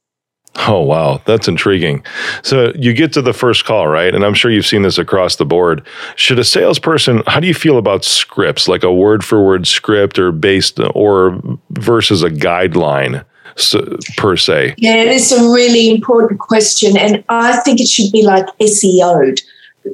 Oh, 0.69 0.81
wow. 0.81 1.21
That's 1.25 1.49
intriguing. 1.49 2.05
So 2.43 2.73
you 2.77 2.93
get 2.93 3.13
to 3.15 3.23
the 3.23 3.33
first 3.33 3.65
call, 3.65 3.89
right? 3.89 4.15
And 4.15 4.25
I'm 4.25 4.35
sure 4.35 4.51
you've 4.53 4.67
seen 4.67 4.83
this 4.83 4.99
across 4.99 5.37
the 5.37 5.45
board. 5.45 5.85
Should 6.15 6.39
a 6.39 6.45
salesperson, 6.45 7.23
how 7.27 7.41
do 7.41 7.49
you 7.49 7.55
feel 7.55 7.77
about 7.77 8.05
scripts, 8.05 8.69
like 8.69 8.85
a 8.85 8.93
word 8.93 9.25
for 9.25 9.45
word 9.45 9.67
script 9.67 10.19
or 10.19 10.31
based 10.31 10.79
or 10.95 11.41
versus 11.71 12.23
a 12.23 12.31
guideline? 12.31 13.25
So, 13.57 13.99
per 14.17 14.37
se? 14.37 14.75
Yeah, 14.79 14.97
it's 14.97 15.33
a 15.33 15.41
really 15.53 15.91
important 15.91 16.41
question. 16.41 16.97
And 16.97 17.25
I 17.29 17.57
think 17.59 17.81
it 17.81 17.89
should 17.89 18.13
be 18.13 18.23
like 18.23 18.47
SEO'd. 18.61 19.41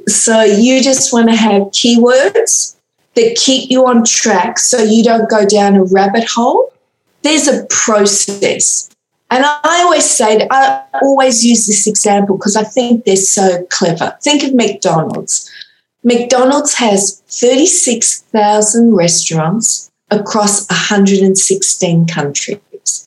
So 0.07 0.42
you 0.42 0.83
just 0.83 1.12
want 1.12 1.28
to 1.30 1.37
have 1.37 1.62
keywords 1.73 2.76
that 3.14 3.37
keep 3.37 3.71
you 3.71 3.87
on 3.87 4.05
track 4.05 4.59
so 4.59 4.79
you 4.83 5.02
don't 5.02 5.29
go 5.31 5.47
down 5.47 5.76
a 5.76 5.85
rabbit 5.85 6.29
hole. 6.29 6.73
There's 7.23 7.49
a 7.49 7.67
process. 7.67 8.90
And 9.31 9.45
I 9.45 9.83
always 9.85 10.05
say, 10.05 10.47
I 10.50 10.85
always 11.02 11.45
use 11.45 11.67
this 11.67 11.87
example 11.87 12.37
because 12.37 12.57
I 12.57 12.64
think 12.64 13.05
they're 13.05 13.17
so 13.17 13.64
clever. 13.71 14.17
Think 14.23 14.43
of 14.43 14.55
McDonald's. 14.55 15.50
McDonald's 16.02 16.75
has 16.75 17.21
36,000 17.29 18.95
restaurants 18.95 19.90
across 20.11 20.69
116 20.69 22.07
countries. 22.07 23.07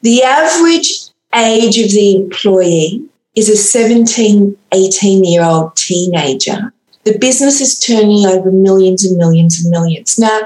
The 0.00 0.22
average 0.22 1.10
age 1.34 1.78
of 1.78 1.90
the 1.90 2.16
employee 2.16 3.04
is 3.34 3.48
a 3.48 3.56
17, 3.56 4.56
18 4.72 5.24
year 5.24 5.44
old 5.44 5.76
teenager 5.76 6.73
the 7.04 7.18
business 7.18 7.60
is 7.60 7.78
turning 7.78 8.26
over 8.26 8.50
millions 8.50 9.04
and 9.04 9.16
millions 9.16 9.62
and 9.62 9.70
millions. 9.70 10.18
Now, 10.18 10.40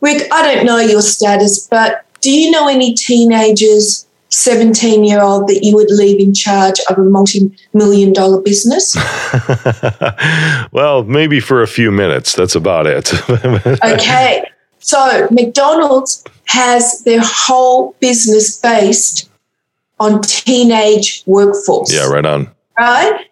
Rick, 0.00 0.28
I 0.32 0.54
don't 0.54 0.66
know 0.66 0.78
your 0.78 1.02
status, 1.02 1.66
but 1.66 2.04
do 2.20 2.30
you 2.30 2.50
know 2.50 2.68
any 2.68 2.94
teenagers, 2.94 4.06
17 4.30 5.04
year 5.04 5.22
old, 5.22 5.48
that 5.48 5.60
you 5.62 5.74
would 5.74 5.90
leave 5.90 6.20
in 6.20 6.34
charge 6.34 6.80
of 6.90 6.98
a 6.98 7.02
multi 7.02 7.56
million 7.72 8.12
dollar 8.12 8.40
business? 8.40 8.96
well, 10.72 11.04
maybe 11.04 11.40
for 11.40 11.62
a 11.62 11.66
few 11.66 11.90
minutes. 11.90 12.34
That's 12.34 12.54
about 12.54 12.86
it. 12.86 13.12
okay. 13.84 14.44
So, 14.78 15.28
McDonald's 15.30 16.24
has 16.46 17.02
their 17.04 17.20
whole 17.22 17.96
business 18.00 18.58
based 18.58 19.30
on 20.00 20.20
teenage 20.22 21.22
workforce. 21.26 21.92
Yeah, 21.92 22.08
right 22.08 22.26
on. 22.26 22.50
Right? 22.78 23.26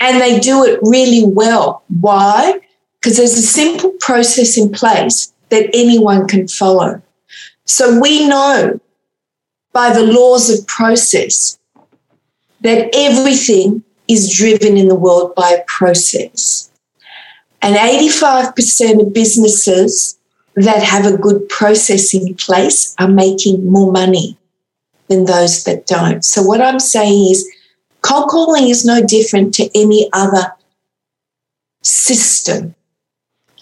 And 0.00 0.20
they 0.20 0.38
do 0.38 0.64
it 0.64 0.78
really 0.82 1.24
well. 1.24 1.82
Why? 2.00 2.60
Because 3.00 3.16
there's 3.16 3.32
a 3.32 3.42
simple 3.42 3.90
process 4.00 4.58
in 4.58 4.70
place 4.72 5.32
that 5.48 5.70
anyone 5.72 6.26
can 6.26 6.48
follow. 6.48 7.02
So 7.64 8.00
we 8.00 8.28
know 8.28 8.80
by 9.72 9.92
the 9.92 10.02
laws 10.02 10.50
of 10.50 10.66
process 10.66 11.58
that 12.60 12.88
everything 12.94 13.84
is 14.08 14.34
driven 14.34 14.76
in 14.76 14.88
the 14.88 14.94
world 14.94 15.34
by 15.34 15.50
a 15.50 15.64
process. 15.66 16.70
And 17.62 17.76
85% 17.76 19.02
of 19.02 19.12
businesses 19.12 20.18
that 20.54 20.82
have 20.82 21.04
a 21.04 21.18
good 21.18 21.48
process 21.48 22.14
in 22.14 22.34
place 22.34 22.94
are 22.98 23.08
making 23.08 23.70
more 23.70 23.92
money 23.92 24.38
than 25.08 25.24
those 25.24 25.64
that 25.64 25.86
don't. 25.86 26.24
So, 26.24 26.42
what 26.42 26.60
I'm 26.60 26.80
saying 26.80 27.30
is 27.30 27.48
Cold 28.06 28.28
calling 28.28 28.68
is 28.68 28.84
no 28.84 29.04
different 29.04 29.52
to 29.54 29.68
any 29.74 30.08
other 30.12 30.54
system. 31.82 32.76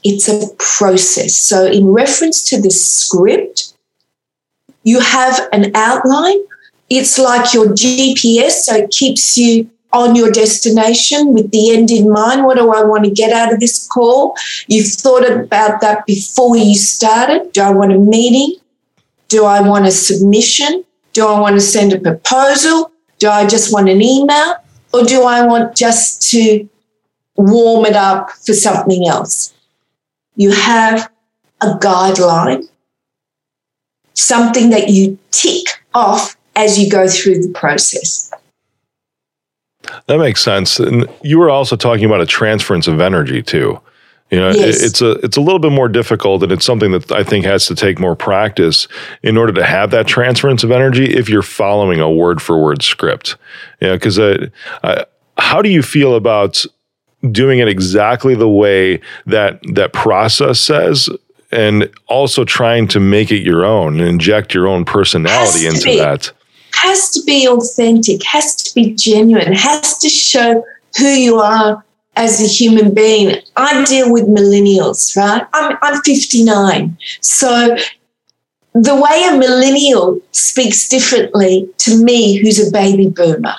It's 0.03 0.29
a 0.29 0.55
process. 0.59 1.35
So, 1.35 1.65
in 1.65 1.87
reference 1.89 2.43
to 2.51 2.61
the 2.61 2.71
script, 2.71 3.73
you 4.83 5.01
have 5.01 5.49
an 5.53 5.75
outline. 5.75 6.41
It's 6.91 7.19
like 7.19 7.55
your 7.55 7.69
GPS, 7.69 8.51
so 8.65 8.77
it 8.77 8.91
keeps 8.91 9.39
you 9.39 9.71
on 9.95 10.15
your 10.15 10.31
destination 10.31 11.33
with 11.33 11.51
the 11.51 11.75
end 11.75 11.91
in 11.91 12.11
mind. 12.11 12.45
What 12.45 12.59
do 12.59 12.71
I 12.71 12.83
want 12.83 13.05
to 13.05 13.11
get 13.11 13.33
out 13.33 13.51
of 13.51 13.61
this 13.61 13.87
call? 13.87 14.37
You've 14.67 14.93
thought 14.93 15.27
about 15.31 15.81
that 15.81 16.05
before 16.05 16.59
you 16.59 16.75
started. 16.75 17.53
Do 17.53 17.63
I 17.63 17.71
want 17.71 17.93
a 17.93 17.99
meeting? 17.99 18.61
Do 19.29 19.47
I 19.47 19.63
want 19.63 19.87
a 19.87 19.91
submission? 19.91 20.85
Do 21.15 21.27
I 21.27 21.41
want 21.41 21.55
to 21.55 21.63
send 21.63 21.95
a 21.95 22.01
proposal? 22.01 22.91
Do 23.19 23.29
I 23.29 23.47
just 23.47 23.73
want 23.73 23.89
an 23.89 24.03
email? 24.03 24.57
Or 24.93 25.03
do 25.03 25.23
I 25.23 25.45
want 25.47 25.77
just 25.77 26.31
to 26.31 26.69
warm 27.37 27.85
it 27.87 27.97
up 27.97 28.31
for 28.31 28.53
something 28.53 29.09
else? 29.09 29.53
You 30.37 30.53
have 30.53 31.11
a 31.61 31.79
guideline, 31.79 32.69
something 34.15 34.71
that 34.71 34.89
you 34.91 35.19
tick 35.31 35.67
off 35.95 36.37
as 36.57 36.79
you 36.79 36.91
go 36.91 37.09
through 37.09 37.43
the 37.43 37.53
process. 37.53 38.31
That 40.07 40.19
makes 40.19 40.41
sense. 40.41 40.79
And 40.79 41.09
you 41.23 41.39
were 41.39 41.51
also 41.51 41.77
talking 41.77 42.05
about 42.05 42.21
a 42.21 42.27
transference 42.27 42.87
of 42.87 43.01
energy 43.01 43.43
too. 43.43 43.81
You 44.35 44.41
know, 44.41 44.51
yes. 44.51 44.83
it's 44.83 45.01
a 45.01 45.13
it's 45.25 45.37
a 45.37 45.41
little 45.41 45.61
bit 45.61 45.71
more 45.71 45.89
difficult, 45.89 46.43
and 46.43 46.51
it's 46.51 46.65
something 46.65 46.91
that 46.91 47.13
I 47.13 47.23
think 47.23 47.45
has 47.45 47.67
to 47.67 47.77
take 47.77 48.01
more 48.01 48.17
practice 48.17 48.89
in 49.23 49.37
order 49.37 49.53
to 49.53 49.63
have 49.63 49.93
that 49.93 50.09
transference 50.09 50.65
of 50.65 50.73
energy. 50.73 51.05
If 51.05 51.29
you're 51.29 51.41
following 51.41 52.01
a 52.01 52.11
word 52.11 52.43
for 52.43 52.61
word 52.61 52.83
script, 52.83 53.37
you 53.81 53.87
know, 53.87 53.95
because 53.95 54.19
how 55.39 55.63
do 55.63 55.69
you 55.69 55.83
feel 55.83 56.17
about 56.17 56.67
doing 57.31 57.61
it 57.61 57.69
exactly 57.69 58.35
the 58.35 58.49
way 58.49 59.01
that 59.27 59.61
that 59.75 59.93
process 59.93 60.59
says, 60.59 61.09
and 61.53 61.89
also 62.09 62.45
trying 62.45 62.89
to 62.89 62.99
make 62.99 63.31
it 63.31 63.45
your 63.45 63.65
own 63.65 64.01
and 64.01 64.09
inject 64.09 64.53
your 64.53 64.67
own 64.67 64.85
personality 64.85 65.69
into 65.69 65.85
be. 65.85 65.99
that? 65.99 66.33
Has 66.73 67.09
to 67.11 67.23
be 67.25 67.47
authentic. 67.47 68.25
Has 68.25 68.57
to 68.57 68.75
be 68.75 68.95
genuine. 68.95 69.53
Has 69.53 69.97
to 69.99 70.09
show 70.09 70.67
who 70.99 71.07
you 71.07 71.39
are 71.39 71.84
as 72.17 72.41
a 72.41 72.47
human 72.47 72.95
being. 72.95 73.41
I 73.57 73.85
deal 73.85 74.13
with 74.13 74.25
millennials, 74.25 75.17
right? 75.17 75.47
I'm, 75.53 75.77
I'm 75.83 76.01
59. 76.03 76.97
So 77.21 77.77
the 78.75 78.95
way 78.95 79.29
a 79.31 79.37
millennial 79.37 80.21
speaks 80.33 80.89
differently 80.89 81.69
to 81.79 82.03
me, 82.03 82.37
who's 82.37 82.67
a 82.67 82.71
baby 82.73 83.09
boomer, 83.09 83.55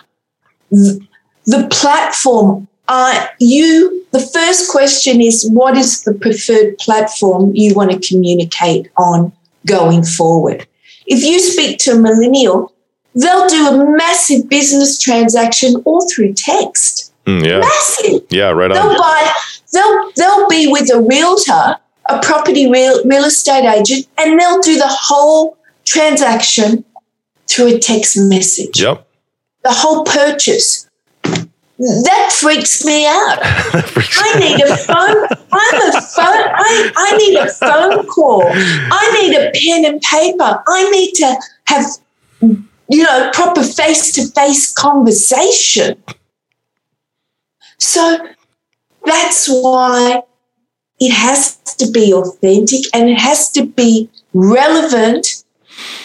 the 0.72 1.68
platform, 1.72 2.68
uh, 2.88 3.28
you, 3.40 4.06
the 4.12 4.20
first 4.20 4.72
question 4.72 5.22
is 5.22 5.50
what 5.50 5.78
is 5.78 6.04
the 6.04 6.14
preferred 6.14 6.78
platform 6.78 7.52
you 7.56 7.74
want 7.74 7.92
to 7.92 8.08
communicate 8.08 8.90
on 8.98 9.32
going 9.66 10.04
forward? 10.04 10.68
If 11.08 11.24
you 11.24 11.40
speak 11.40 11.80
to 11.80 11.92
a 11.92 12.00
millennial, 12.00 12.74
they'll 13.16 13.48
do 13.48 13.68
a 13.68 13.98
massive 13.98 14.50
business 14.50 15.00
transaction 15.00 15.82
all 15.86 16.08
through 16.10 16.34
text. 16.34 17.14
Mm, 17.26 17.46
yeah. 17.46 17.60
Massive. 17.60 18.22
Yeah, 18.30 18.50
right 18.50 18.72
on. 18.72 18.78
They'll 18.78 18.98
buy, 18.98 19.34
they'll 19.74 20.12
they'll 20.16 20.48
be 20.48 20.68
with 20.68 20.94
a 20.94 21.02
realtor, 21.02 21.78
a 22.10 22.20
property 22.22 22.70
real 22.70 23.04
real 23.06 23.26
estate 23.26 23.66
agent, 23.66 24.08
and 24.18 24.40
they'll 24.40 24.62
do 24.62 24.78
the 24.78 24.88
whole 24.88 25.58
transaction 25.86 26.86
through 27.50 27.76
a 27.76 27.80
text 27.80 28.18
message. 28.18 28.82
Yep. 28.82 29.08
The 29.64 29.72
whole 29.72 30.04
purchase. 30.04 30.90
That 31.78 32.32
freaks 32.32 32.86
me 32.86 33.06
out. 33.06 33.40
freaks 33.88 34.18
I 34.22 34.40
need 34.40 34.62
a 34.62 34.78
phone. 34.78 35.28
I'm 35.52 35.90
a 35.90 36.02
phone. 36.02 36.48
I, 36.56 36.92
I 36.96 37.18
need 37.18 37.36
a 37.36 37.50
phone 37.50 38.08
call. 38.08 38.44
I 38.46 39.22
need 39.22 39.36
a 39.36 39.52
pen 39.52 39.92
and 39.92 40.02
paper. 40.02 40.64
I 40.68 40.90
need 40.92 41.14
to 41.16 41.36
have, 41.66 41.86
you 42.88 43.04
know, 43.04 43.30
proper 43.34 43.62
face 43.62 44.14
to 44.14 44.26
face 44.28 44.72
conversation. 44.74 46.02
So 47.78 48.18
that's 49.06 49.48
why 49.48 50.24
it 51.00 51.12
has 51.12 51.58
to 51.78 51.92
be 51.92 52.14
authentic 52.14 52.86
and 52.94 53.10
it 53.10 53.20
has 53.20 53.52
to 53.52 53.66
be 53.66 54.10
relevant 54.34 55.44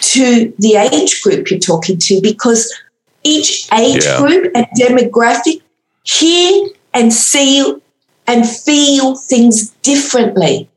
to 0.00 0.52
the 0.58 0.76
age 0.76 1.22
group 1.22 1.50
you're 1.50 1.60
talking 1.60 1.98
to 1.98 2.20
because 2.20 2.72
each 3.22 3.68
age 3.72 4.04
yeah. 4.04 4.18
group 4.18 4.52
and 4.54 4.66
demographic 4.78 5.62
hear 6.04 6.68
and 6.94 7.12
see 7.12 7.74
and 8.26 8.48
feel 8.48 9.16
things 9.16 9.70
differently 9.82 10.68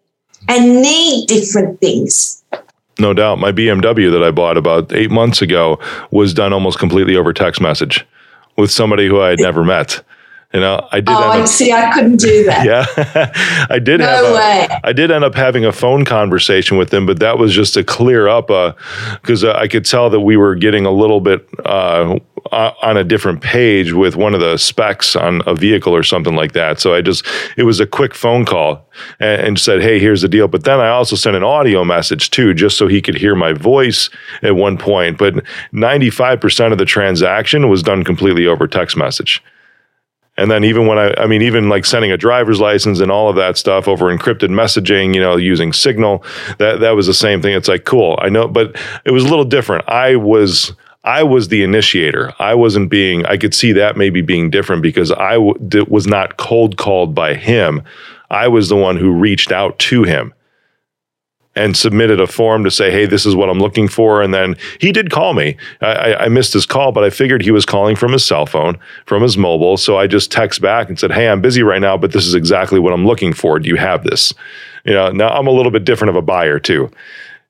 and 0.47 0.81
need 0.81 1.27
different 1.27 1.79
things. 1.79 2.43
No 2.99 3.13
doubt. 3.13 3.39
My 3.39 3.51
BMW 3.51 4.11
that 4.11 4.23
I 4.23 4.31
bought 4.31 4.57
about 4.57 4.93
eight 4.93 5.09
months 5.09 5.41
ago 5.41 5.79
was 6.11 6.33
done 6.33 6.53
almost 6.53 6.79
completely 6.79 7.15
over 7.15 7.33
text 7.33 7.61
message 7.61 8.05
with 8.57 8.69
somebody 8.69 9.07
who 9.07 9.21
I 9.21 9.29
had 9.29 9.39
never 9.39 9.63
met. 9.63 10.03
You 10.53 10.59
know, 10.59 10.87
I 10.91 10.99
did. 10.99 11.09
Oh, 11.09 11.41
up, 11.41 11.47
see, 11.47 11.71
I 11.71 11.91
couldn't 11.91 12.17
do 12.17 12.43
that. 12.45 12.63
Yeah, 12.63 12.85
I 13.69 13.79
did 13.79 13.99
no 13.99 14.05
have. 14.05 14.25
A, 14.25 14.33
way. 14.33 14.67
I 14.83 14.93
did 14.93 15.09
end 15.09 15.23
up 15.23 15.33
having 15.33 15.65
a 15.65 15.71
phone 15.71 16.05
conversation 16.05 16.77
with 16.77 16.91
them, 16.91 17.05
but 17.07 17.19
that 17.19 17.39
was 17.39 17.53
just 17.53 17.73
to 17.73 17.83
clear 17.83 18.27
up, 18.27 18.47
because 19.21 19.43
uh, 19.43 19.53
I 19.53 19.67
could 19.67 19.83
tell 19.83 20.11
that 20.11 20.19
we 20.19 20.37
were 20.37 20.55
getting 20.55 20.85
a 20.85 20.91
little 20.91 21.19
bit 21.19 21.47
uh, 21.65 22.19
on 22.51 22.97
a 22.97 23.03
different 23.03 23.41
page 23.41 23.93
with 23.93 24.15
one 24.15 24.35
of 24.35 24.39
the 24.41 24.57
specs 24.57 25.15
on 25.15 25.41
a 25.47 25.55
vehicle 25.55 25.95
or 25.95 26.03
something 26.03 26.35
like 26.35 26.51
that. 26.53 26.79
So 26.79 26.93
I 26.93 27.01
just, 27.01 27.25
it 27.57 27.63
was 27.63 27.79
a 27.79 27.87
quick 27.87 28.13
phone 28.13 28.45
call 28.45 28.87
and, 29.19 29.41
and 29.41 29.59
said, 29.59 29.81
"Hey, 29.81 29.99
here's 29.99 30.21
the 30.21 30.29
deal." 30.29 30.47
But 30.47 30.65
then 30.65 30.79
I 30.79 30.89
also 30.89 31.15
sent 31.15 31.35
an 31.35 31.43
audio 31.43 31.83
message 31.83 32.29
too, 32.29 32.53
just 32.53 32.77
so 32.77 32.87
he 32.87 33.01
could 33.01 33.15
hear 33.15 33.35
my 33.35 33.53
voice 33.53 34.09
at 34.43 34.55
one 34.55 34.77
point. 34.77 35.17
But 35.17 35.35
95% 35.73 36.71
of 36.71 36.77
the 36.77 36.85
transaction 36.85 37.69
was 37.69 37.81
done 37.81 38.03
completely 38.03 38.45
over 38.45 38.67
text 38.67 38.95
message. 38.95 39.41
And 40.37 40.49
then 40.49 40.63
even 40.63 40.87
when 40.87 40.97
I, 40.97 41.13
I 41.17 41.27
mean, 41.27 41.41
even 41.43 41.69
like 41.69 41.85
sending 41.85 42.11
a 42.11 42.17
driver's 42.17 42.59
license 42.59 42.99
and 42.99 43.11
all 43.11 43.29
of 43.29 43.35
that 43.35 43.57
stuff 43.57 43.87
over 43.87 44.05
encrypted 44.05 44.49
messaging, 44.49 45.13
you 45.13 45.21
know, 45.21 45.35
using 45.35 45.73
Signal, 45.73 46.23
that 46.57 46.79
that 46.79 46.91
was 46.91 47.07
the 47.07 47.13
same 47.13 47.41
thing. 47.41 47.55
It's 47.55 47.67
like 47.67 47.85
cool, 47.85 48.17
I 48.21 48.29
know, 48.29 48.47
but 48.47 48.75
it 49.05 49.11
was 49.11 49.23
a 49.23 49.27
little 49.27 49.45
different. 49.45 49.87
I 49.87 50.15
was. 50.15 50.73
I 51.05 51.21
was 51.23 51.49
the 51.49 51.63
initiator. 51.63 52.31
I 52.39 52.55
wasn't 52.55 52.89
being, 52.89 53.25
I 53.25 53.35
could 53.35 53.53
see 53.53 53.73
that 53.73 53.97
maybe 53.97 54.21
being 54.21 54.49
different 54.49 54.81
because 54.81 55.11
I 55.11 55.35
was 55.37 56.07
not 56.07 56.37
cold 56.37 56.77
called 56.77 57.13
by 57.13 57.33
him. 57.33 57.83
I 58.31 58.47
was 58.47 58.69
the 58.69 58.77
one 58.77 58.95
who 58.95 59.11
reached 59.11 59.51
out 59.51 59.77
to 59.79 60.03
him 60.03 60.33
and 61.55 61.77
submitted 61.77 62.19
a 62.19 62.27
form 62.27 62.63
to 62.63 62.71
say, 62.71 62.91
"Hey, 62.91 63.05
this 63.05 63.25
is 63.25 63.35
what 63.35 63.49
I'm 63.49 63.59
looking 63.59 63.87
for." 63.87 64.21
And 64.21 64.33
then 64.33 64.55
he 64.79 64.91
did 64.91 65.11
call 65.11 65.33
me. 65.33 65.57
I, 65.81 66.15
I, 66.15 66.27
missed 66.29 66.53
his 66.53 66.65
call, 66.65 66.91
but 66.91 67.03
I 67.03 67.09
figured 67.09 67.41
he 67.41 67.51
was 67.51 67.65
calling 67.65 67.95
from 67.95 68.11
his 68.11 68.25
cell 68.25 68.45
phone, 68.45 68.77
from 69.05 69.21
his 69.21 69.37
mobile. 69.37 69.77
So 69.77 69.97
I 69.97 70.07
just 70.07 70.31
text 70.31 70.61
back 70.61 70.89
and 70.89 70.99
said, 70.99 71.11
"Hey, 71.11 71.29
I'm 71.29 71.41
busy 71.41 71.63
right 71.63 71.81
now, 71.81 71.97
but 71.97 72.11
this 72.11 72.25
is 72.25 72.33
exactly 72.33 72.79
what 72.79 72.93
I'm 72.93 73.05
looking 73.05 73.33
for. 73.33 73.59
Do 73.59 73.69
you 73.69 73.75
have 73.75 74.03
this?" 74.03 74.33
You 74.85 74.93
know, 74.93 75.11
now 75.11 75.29
I'm 75.29 75.47
a 75.47 75.51
little 75.51 75.71
bit 75.71 75.85
different 75.85 76.09
of 76.09 76.15
a 76.15 76.21
buyer 76.21 76.59
too. 76.59 76.91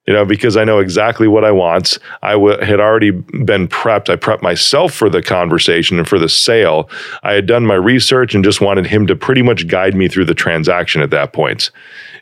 You 0.05 0.13
know, 0.13 0.25
because 0.25 0.57
I 0.57 0.65
know 0.65 0.79
exactly 0.79 1.29
what 1.29 1.45
I 1.45 1.51
want. 1.51 1.97
I 2.21 2.33
w- 2.33 2.59
had 2.59 2.81
already 2.81 3.11
been 3.11 3.69
prepped. 3.69 4.09
I 4.09 4.17
prepped 4.17 4.41
myself 4.41 4.93
for 4.93 5.09
the 5.09 5.21
conversation 5.21 5.97
and 5.97 6.07
for 6.07 6.19
the 6.19 6.27
sale. 6.27 6.89
I 7.23 7.33
had 7.33 7.45
done 7.45 7.65
my 7.65 7.75
research 7.75 8.35
and 8.35 8.43
just 8.43 8.59
wanted 8.59 8.85
him 8.85 9.07
to 9.07 9.15
pretty 9.15 9.41
much 9.41 9.67
guide 9.67 9.95
me 9.95 10.09
through 10.09 10.25
the 10.25 10.33
transaction 10.33 11.01
at 11.01 11.11
that 11.11 11.31
point. 11.31 11.71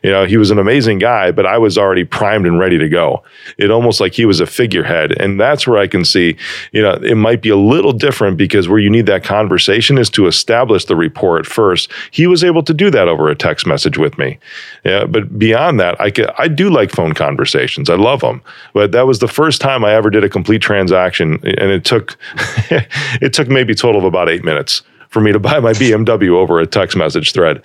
You 0.02 0.10
know, 0.10 0.24
he 0.24 0.36
was 0.36 0.50
an 0.50 0.58
amazing 0.58 0.98
guy, 0.98 1.30
but 1.30 1.46
I 1.46 1.58
was 1.58 1.78
already 1.78 2.04
primed 2.04 2.46
and 2.46 2.58
ready 2.58 2.76
to 2.76 2.88
go. 2.88 3.22
It 3.56 3.70
almost 3.70 4.00
like 4.00 4.14
he 4.14 4.24
was 4.24 4.40
a 4.40 4.46
figurehead. 4.46 5.12
And 5.20 5.40
that's 5.40 5.66
where 5.66 5.78
I 5.78 5.86
can 5.86 6.04
see, 6.04 6.36
you 6.72 6.82
know, 6.82 6.94
it 6.94 7.14
might 7.14 7.40
be 7.40 7.50
a 7.50 7.56
little 7.56 7.92
different 7.92 8.36
because 8.36 8.68
where 8.68 8.80
you 8.80 8.90
need 8.90 9.06
that 9.06 9.22
conversation 9.22 9.98
is 9.98 10.10
to 10.10 10.26
establish 10.26 10.86
the 10.86 10.96
report 10.96 11.46
first. 11.46 11.90
He 12.10 12.26
was 12.26 12.42
able 12.42 12.64
to 12.64 12.74
do 12.74 12.90
that 12.90 13.06
over 13.06 13.28
a 13.28 13.36
text 13.36 13.64
message 13.64 13.96
with 13.96 14.18
me. 14.18 14.38
Yeah, 14.84 15.04
but 15.04 15.38
beyond 15.38 15.78
that, 15.78 16.00
I 16.00 16.10
could, 16.10 16.30
I 16.36 16.48
do 16.48 16.68
like 16.68 16.90
phone 16.90 17.14
conversations. 17.14 17.71
I 17.90 17.94
love 17.94 18.20
them. 18.20 18.42
But 18.74 18.92
that 18.92 19.06
was 19.06 19.18
the 19.18 19.28
first 19.28 19.60
time 19.60 19.84
I 19.84 19.92
ever 19.92 20.10
did 20.10 20.24
a 20.24 20.28
complete 20.28 20.62
transaction 20.62 21.34
and 21.44 21.70
it 21.70 21.84
took 21.84 22.16
it 22.70 23.32
took 23.32 23.48
maybe 23.48 23.72
a 23.72 23.76
total 23.76 24.00
of 24.00 24.04
about 24.04 24.28
8 24.28 24.44
minutes 24.44 24.82
for 25.08 25.20
me 25.20 25.32
to 25.32 25.38
buy 25.38 25.60
my 25.60 25.72
BMW 25.72 26.30
over 26.30 26.58
a 26.58 26.66
text 26.66 26.96
message 26.96 27.32
thread. 27.32 27.62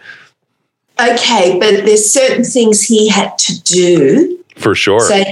Okay, 1.00 1.58
but 1.60 1.86
there's 1.86 2.06
certain 2.06 2.44
things 2.44 2.82
he 2.82 3.08
had 3.08 3.38
to 3.38 3.62
do. 3.64 4.44
For 4.58 4.74
sure. 4.74 5.00
So, 5.00 5.24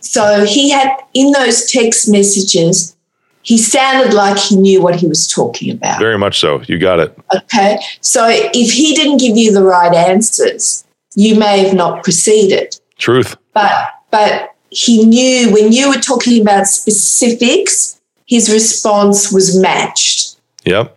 so 0.00 0.44
he 0.44 0.70
had 0.70 0.96
in 1.14 1.30
those 1.30 1.70
text 1.70 2.10
messages, 2.10 2.96
he 3.42 3.58
sounded 3.58 4.14
like 4.14 4.38
he 4.38 4.56
knew 4.56 4.82
what 4.82 4.96
he 4.96 5.06
was 5.06 5.26
talking 5.28 5.70
about. 5.70 5.98
Very 5.98 6.18
much 6.18 6.38
so. 6.40 6.62
You 6.62 6.78
got 6.78 7.00
it. 7.00 7.16
Okay. 7.34 7.78
So 8.00 8.26
if 8.28 8.72
he 8.72 8.94
didn't 8.94 9.18
give 9.18 9.36
you 9.36 9.52
the 9.52 9.62
right 9.62 9.94
answers, 9.94 10.84
you 11.14 11.36
may 11.36 11.64
have 11.64 11.74
not 11.74 12.02
proceeded. 12.02 12.78
Truth. 12.98 13.36
But 13.52 13.90
but 14.12 14.54
he 14.70 15.04
knew 15.04 15.52
when 15.52 15.72
you 15.72 15.88
were 15.88 16.00
talking 16.00 16.40
about 16.40 16.68
specifics, 16.68 18.00
his 18.26 18.50
response 18.50 19.32
was 19.32 19.60
matched. 19.60 20.36
Yep. 20.64 20.96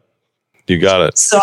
You 0.67 0.78
got 0.78 1.01
it. 1.01 1.17
So 1.17 1.39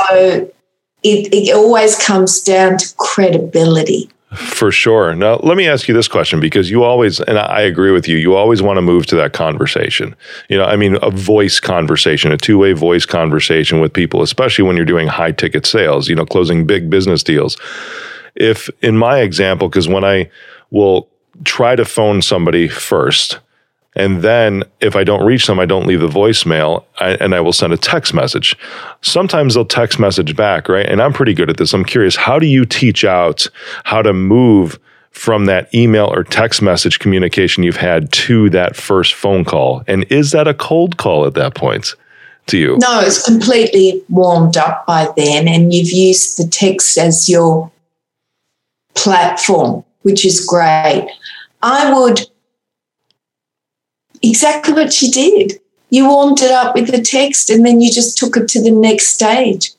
it, 1.02 1.35
it 1.35 1.54
always 1.54 1.98
comes 1.98 2.40
down 2.40 2.78
to 2.78 2.94
credibility. 2.96 4.08
For 4.35 4.72
sure. 4.72 5.14
Now, 5.14 5.37
let 5.42 5.58
me 5.58 5.68
ask 5.68 5.88
you 5.88 5.94
this 5.94 6.08
question 6.08 6.40
because 6.40 6.70
you 6.70 6.85
always, 6.85 7.20
and 7.20 7.38
I 7.38 7.61
agree 7.61 7.90
with 7.90 8.08
you, 8.08 8.16
you 8.16 8.35
always 8.35 8.62
want 8.62 8.78
to 8.78 8.82
move 8.82 9.04
to 9.06 9.16
that 9.16 9.35
conversation. 9.35 10.16
You 10.48 10.56
know, 10.56 10.64
I 10.64 10.76
mean, 10.76 10.96
a 11.02 11.11
voice 11.11 11.61
conversation, 11.61 12.32
a 12.32 12.38
two 12.38 12.56
way 12.56 12.72
voice 12.72 13.04
conversation 13.04 13.80
with 13.80 13.92
people, 13.92 14.22
especially 14.22 14.64
when 14.64 14.76
you're 14.76 14.87
doing 14.87 15.06
high 15.06 15.32
ticket 15.32 15.66
sales, 15.66 16.08
you 16.08 16.14
know, 16.14 16.24
closing 16.24 16.66
big 16.66 16.88
business 16.88 17.22
deals. 17.22 17.58
If, 18.35 18.70
in 18.80 18.96
my 18.96 19.18
example, 19.18 19.68
because 19.68 19.87
when 19.87 20.04
I 20.04 20.30
will 20.70 21.11
try 21.44 21.76
to 21.76 21.85
phone 21.85 22.22
somebody 22.22 22.68
first, 22.68 23.38
And 23.94 24.22
then 24.22 24.64
if 24.81 24.96
I 24.96 25.05
don't 25.05 25.24
reach 25.24 25.46
them, 25.46 25.61
I 25.61 25.66
don't 25.66 25.87
leave 25.87 26.00
the 26.00 26.09
voicemail 26.09 26.85
and 26.98 27.35
I 27.35 27.40
will 27.40 27.52
send 27.52 27.72
a 27.72 27.76
text 27.76 28.14
message. 28.14 28.57
Sometimes 29.02 29.55
they'll 29.55 29.64
text 29.64 29.98
message 29.98 30.35
back, 30.35 30.68
right? 30.68 30.87
And 30.87 31.02
I'm 31.02 31.12
pretty 31.12 31.35
good 31.35 31.50
at 31.50 31.59
this. 31.59 31.74
I'm 31.74 31.85
curious, 31.85 32.16
how 32.16 32.38
do 32.38 32.46
you 32.46 32.64
teach 32.64 33.05
out 33.05 33.46
how 33.85 34.00
to 34.00 34.12
move 34.12 34.78
from 35.11 35.44
that 35.44 35.72
email 35.74 36.07
or 36.07 36.24
text 36.24 36.62
message 36.62 36.98
communication 37.00 37.62
you've 37.62 37.76
had 37.76 38.11
to 38.12 38.48
that 38.50 38.76
first 38.76 39.12
phone 39.12 39.44
call? 39.44 39.83
And 39.87 40.05
is 40.05 40.31
that 40.31 40.48
a 40.48 40.55
cold 40.55 40.96
call 40.96 41.26
at 41.26 41.35
that 41.35 41.55
point 41.55 41.94
to 42.46 42.57
you? 42.57 42.78
No, 42.81 43.00
it's 43.00 43.22
completely 43.22 44.02
warmed 44.09 44.57
up 44.57 44.87
by 44.87 45.12
then, 45.18 45.48
and 45.48 45.74
you've 45.74 45.92
used 45.92 46.38
the 46.38 46.48
text 46.48 46.96
as 46.96 47.28
your 47.28 47.70
platform, 48.94 49.85
which 50.00 50.24
is 50.24 50.42
great. 50.46 51.11
I 51.62 51.92
would 51.92 52.29
exactly 54.22 54.75
what 54.75 54.92
she 54.92 55.11
did. 55.11 55.61
You 55.90 56.09
warmed 56.09 56.40
it 56.40 56.51
up 56.51 56.75
with 56.75 56.90
the 56.90 57.03
text 57.03 57.51
and 57.51 57.66
then 57.66 57.81
you 57.81 57.92
just 57.92 58.16
took 58.18 58.37
it 58.37 58.48
to 58.48 58.62
the 58.62 58.70
next 58.70 59.09
stage. 59.09 59.72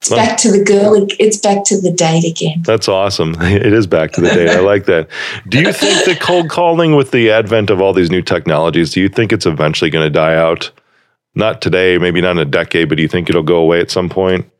It's 0.00 0.08
back 0.08 0.38
to 0.38 0.50
the 0.50 0.64
girl. 0.64 1.06
It's 1.18 1.36
back 1.36 1.62
to 1.64 1.78
the 1.78 1.92
date 1.92 2.24
again. 2.24 2.62
That's 2.62 2.88
awesome. 2.88 3.36
It 3.40 3.72
is 3.72 3.86
back 3.86 4.12
to 4.12 4.22
the 4.22 4.30
date. 4.30 4.48
I 4.48 4.60
like 4.60 4.86
that. 4.86 5.08
Do 5.48 5.60
you 5.60 5.72
think 5.72 6.06
that 6.06 6.20
cold 6.20 6.48
calling, 6.48 6.96
with 6.96 7.10
the 7.10 7.30
advent 7.30 7.68
of 7.68 7.82
all 7.82 7.92
these 7.92 8.10
new 8.10 8.22
technologies, 8.22 8.92
do 8.92 9.00
you 9.00 9.10
think 9.10 9.30
it's 9.30 9.44
eventually 9.44 9.90
going 9.90 10.06
to 10.06 10.10
die 10.10 10.34
out? 10.34 10.70
Not 11.34 11.60
today, 11.60 11.98
maybe 11.98 12.22
not 12.22 12.32
in 12.32 12.38
a 12.38 12.44
decade, 12.46 12.88
but 12.88 12.96
do 12.96 13.02
you 13.02 13.08
think 13.08 13.28
it'll 13.28 13.42
go 13.42 13.56
away 13.56 13.80
at 13.80 13.90
some 13.90 14.08
point? 14.08 14.50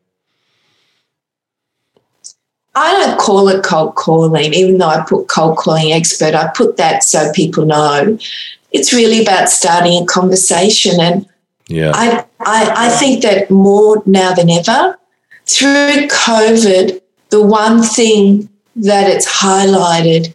I 2.74 2.92
don't 2.92 3.18
call 3.18 3.48
it 3.48 3.64
cold 3.64 3.96
calling, 3.96 4.54
even 4.54 4.78
though 4.78 4.88
I 4.88 5.04
put 5.09 5.28
cold 5.28 5.56
calling 5.59 5.92
expert. 5.92 6.35
I 6.35 6.50
put 6.54 6.76
that 6.76 7.02
so 7.02 7.33
people 7.33 7.66
know. 7.66 8.18
It's 8.72 8.92
really 8.92 9.22
about 9.22 9.48
starting 9.48 10.02
a 10.02 10.06
conversation. 10.06 11.00
And 11.00 11.26
yeah. 11.66 11.92
I, 11.94 12.24
I, 12.40 12.87
I 12.87 12.88
think 12.90 13.22
that 13.22 13.50
more 13.50 14.02
now 14.06 14.33
than 14.35 14.50
ever, 14.50 14.96
through 15.46 16.06
COVID, 16.06 17.00
the 17.30 17.42
one 17.44 17.83
thing 17.83 18.48
that 18.76 19.11
it's 19.11 19.28
highlighted 19.28 20.33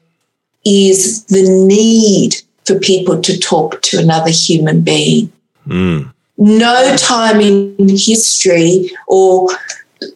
is 0.66 1.24
the 1.26 1.44
need 1.66 2.36
for 2.66 2.78
people 2.80 3.22
to 3.22 3.40
talk 3.40 3.82
to 3.84 4.00
another 4.00 4.32
human 4.32 4.82
being. 4.82 5.32
Mm. 5.68 6.12
No 6.38 6.96
time 6.98 7.40
in 7.40 7.76
history 7.88 8.92
or 9.08 9.50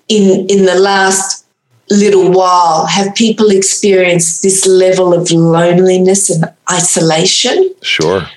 in 0.10 0.48
in 0.50 0.66
the 0.66 0.76
last 0.76 1.46
little 1.90 2.32
while 2.32 2.86
have 2.86 3.16
people 3.16 3.50
experienced 3.50 4.44
this 4.44 4.66
level 4.68 5.14
of 5.14 5.32
loneliness 5.32 6.30
and 6.30 6.46
isolation. 6.72 7.74
Sure. 7.82 8.28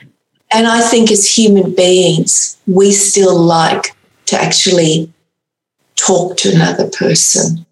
And 0.52 0.66
I 0.66 0.80
think 0.80 1.10
as 1.10 1.26
human 1.26 1.74
beings, 1.74 2.58
we 2.66 2.92
still 2.92 3.38
like 3.38 3.96
to 4.26 4.40
actually 4.40 5.12
talk 5.96 6.36
to 6.38 6.54
another 6.54 6.88
person. 6.90 7.64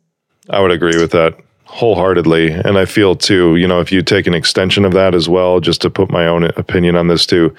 I 0.48 0.60
would 0.60 0.70
agree 0.70 0.98
with 1.00 1.12
that 1.12 1.38
wholeheartedly. 1.64 2.50
And 2.50 2.76
I 2.76 2.84
feel 2.84 3.14
too, 3.14 3.54
you 3.56 3.68
know, 3.68 3.80
if 3.80 3.92
you 3.92 4.02
take 4.02 4.26
an 4.26 4.34
extension 4.34 4.84
of 4.84 4.92
that 4.92 5.14
as 5.14 5.28
well, 5.28 5.60
just 5.60 5.80
to 5.82 5.90
put 5.90 6.10
my 6.10 6.26
own 6.26 6.44
opinion 6.44 6.96
on 6.96 7.06
this 7.06 7.24
too, 7.24 7.54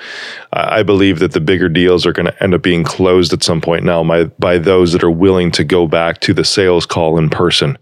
I 0.51 0.84
believe 0.84 1.19
that 1.19 1.31
the 1.31 1.39
bigger 1.39 1.69
deals 1.69 2.05
are 2.05 2.12
going 2.12 2.25
to 2.25 2.43
end 2.43 2.53
up 2.53 2.62
being 2.62 2.84
closed 2.84 3.31
at 3.31 3.41
some 3.41 3.62
point 3.62 3.86
now 3.86 4.03
by, 4.03 4.25
by 4.25 4.57
those 4.57 4.91
that 4.91 5.03
are 5.03 5.12
willing 5.12 5.49
to 5.51 5.63
go 5.63 5.88
back 5.88 6.19
to 6.21 6.34
the 6.34 6.43
sales 6.43 6.86
call 6.86 7.17
in 7.17 7.29
person 7.29 7.77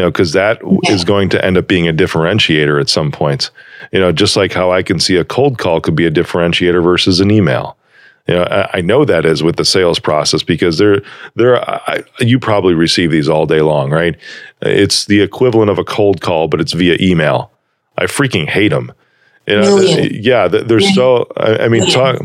you 0.00 0.06
know, 0.06 0.10
because 0.10 0.32
that 0.32 0.62
yeah. 0.64 0.94
is 0.94 1.04
going 1.04 1.28
to 1.28 1.44
end 1.44 1.58
up 1.58 1.68
being 1.68 1.86
a 1.86 1.92
differentiator 1.92 2.80
at 2.80 2.88
some 2.88 3.12
point. 3.12 3.50
You 3.92 4.00
know, 4.00 4.12
just 4.12 4.34
like 4.34 4.50
how 4.50 4.72
I 4.72 4.82
can 4.82 4.98
see 4.98 5.16
a 5.16 5.26
cold 5.26 5.58
call 5.58 5.78
could 5.78 5.94
be 5.94 6.06
a 6.06 6.10
differentiator 6.10 6.82
versus 6.82 7.20
an 7.20 7.30
email. 7.30 7.76
You 8.26 8.36
know, 8.36 8.44
I, 8.44 8.78
I 8.78 8.80
know 8.80 9.04
that 9.04 9.26
is 9.26 9.42
with 9.42 9.56
the 9.56 9.64
sales 9.66 9.98
process 9.98 10.42
because 10.42 10.78
they're 10.78 11.02
they're 11.34 11.62
I, 11.68 12.02
you 12.18 12.38
probably 12.38 12.72
receive 12.72 13.10
these 13.10 13.28
all 13.28 13.44
day 13.44 13.60
long, 13.60 13.90
right? 13.90 14.16
It's 14.62 15.04
the 15.04 15.20
equivalent 15.20 15.70
of 15.70 15.78
a 15.78 15.84
cold 15.84 16.22
call, 16.22 16.48
but 16.48 16.62
it's 16.62 16.72
via 16.72 16.96
email. 16.98 17.50
I 17.98 18.04
freaking 18.04 18.48
hate 18.48 18.68
them. 18.68 18.92
You 19.46 19.56
know, 19.56 19.78
yeah, 19.80 20.48
they're 20.48 20.80
so. 20.80 21.26
I 21.36 21.68
mean, 21.68 21.84
talk, 21.90 22.20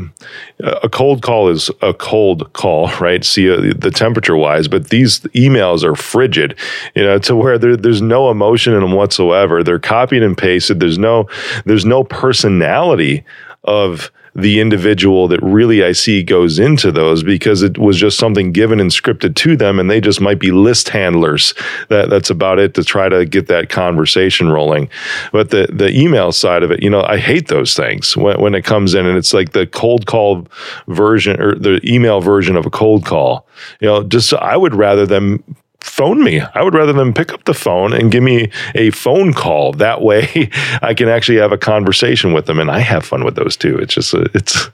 a 0.59 0.89
cold 0.89 1.23
call 1.23 1.49
is 1.49 1.71
a 1.81 1.93
cold 1.93 2.51
call, 2.53 2.89
right? 2.99 3.23
See 3.23 3.49
uh, 3.49 3.73
the 3.75 3.89
temperature 3.89 4.35
wise, 4.35 4.67
but 4.67 4.89
these 4.89 5.21
emails 5.33 5.83
are 5.83 5.95
frigid, 5.95 6.55
you 6.93 7.03
know, 7.03 7.17
to 7.19 7.35
where 7.35 7.57
there, 7.57 7.75
there's 7.75 8.01
no 8.01 8.29
emotion 8.29 8.73
in 8.73 8.81
them 8.81 8.91
whatsoever. 8.91 9.63
They're 9.63 9.79
copied 9.79 10.23
and 10.23 10.37
pasted. 10.37 10.79
There's 10.79 10.99
no, 10.99 11.27
there's 11.65 11.85
no 11.85 12.03
personality 12.03 13.23
of 13.63 14.11
the 14.35 14.59
individual 14.59 15.29
that 15.29 15.41
really 15.41 15.83
I 15.83 15.93
see 15.93 16.21
goes 16.21 16.59
into 16.59 16.91
those 16.91 17.23
because 17.23 17.61
it 17.61 17.77
was 17.77 17.97
just 17.97 18.17
something 18.17 18.51
given 18.51 18.81
and 18.81 18.91
scripted 18.91 19.35
to 19.35 19.55
them, 19.55 19.79
and 19.79 19.89
they 19.89 20.01
just 20.01 20.19
might 20.19 20.39
be 20.39 20.51
list 20.51 20.89
handlers. 20.89 21.53
That 21.87 22.09
that's 22.09 22.29
about 22.29 22.59
it 22.59 22.73
to 22.73 22.83
try 22.83 23.07
to 23.07 23.25
get 23.25 23.47
that 23.47 23.69
conversation 23.69 24.49
rolling. 24.49 24.89
But 25.31 25.51
the 25.51 25.67
the 25.71 25.89
email 25.97 26.31
side 26.33 26.63
of 26.63 26.71
it, 26.71 26.83
you 26.83 26.89
know, 26.89 27.03
I 27.03 27.17
hate 27.17 27.47
those 27.47 27.73
things 27.73 28.17
when 28.17 28.39
when 28.41 28.55
it 28.55 28.65
comes 28.65 28.93
in 28.93 29.05
and 29.05 29.17
it's 29.17 29.33
like 29.33 29.53
the 29.53 29.65
cold 29.67 30.05
call 30.05 30.47
version 30.87 31.41
or 31.41 31.55
the 31.55 31.79
email 31.83 32.19
version 32.19 32.57
of 32.57 32.65
a 32.65 32.69
cold 32.69 33.05
call. 33.05 33.47
You 33.79 33.87
know, 33.87 34.03
just 34.03 34.33
I 34.33 34.57
would 34.57 34.75
rather 34.75 35.05
them 35.05 35.43
phone 35.85 36.23
me. 36.23 36.41
I 36.41 36.63
would 36.63 36.73
rather 36.73 36.93
them 36.93 37.13
pick 37.13 37.31
up 37.31 37.45
the 37.45 37.53
phone 37.53 37.93
and 37.93 38.11
give 38.11 38.23
me 38.23 38.49
a 38.73 38.89
phone 38.89 39.33
call. 39.33 39.71
That 39.73 40.01
way 40.01 40.49
I 40.81 40.93
can 40.93 41.07
actually 41.07 41.37
have 41.37 41.51
a 41.51 41.57
conversation 41.57 42.33
with 42.33 42.47
them 42.47 42.59
and 42.59 42.71
I 42.71 42.79
have 42.79 43.05
fun 43.05 43.23
with 43.23 43.35
those 43.35 43.55
too. 43.55 43.77
It's 43.77 43.93
just, 43.93 44.13
a, 44.13 44.29
it's 44.33 44.69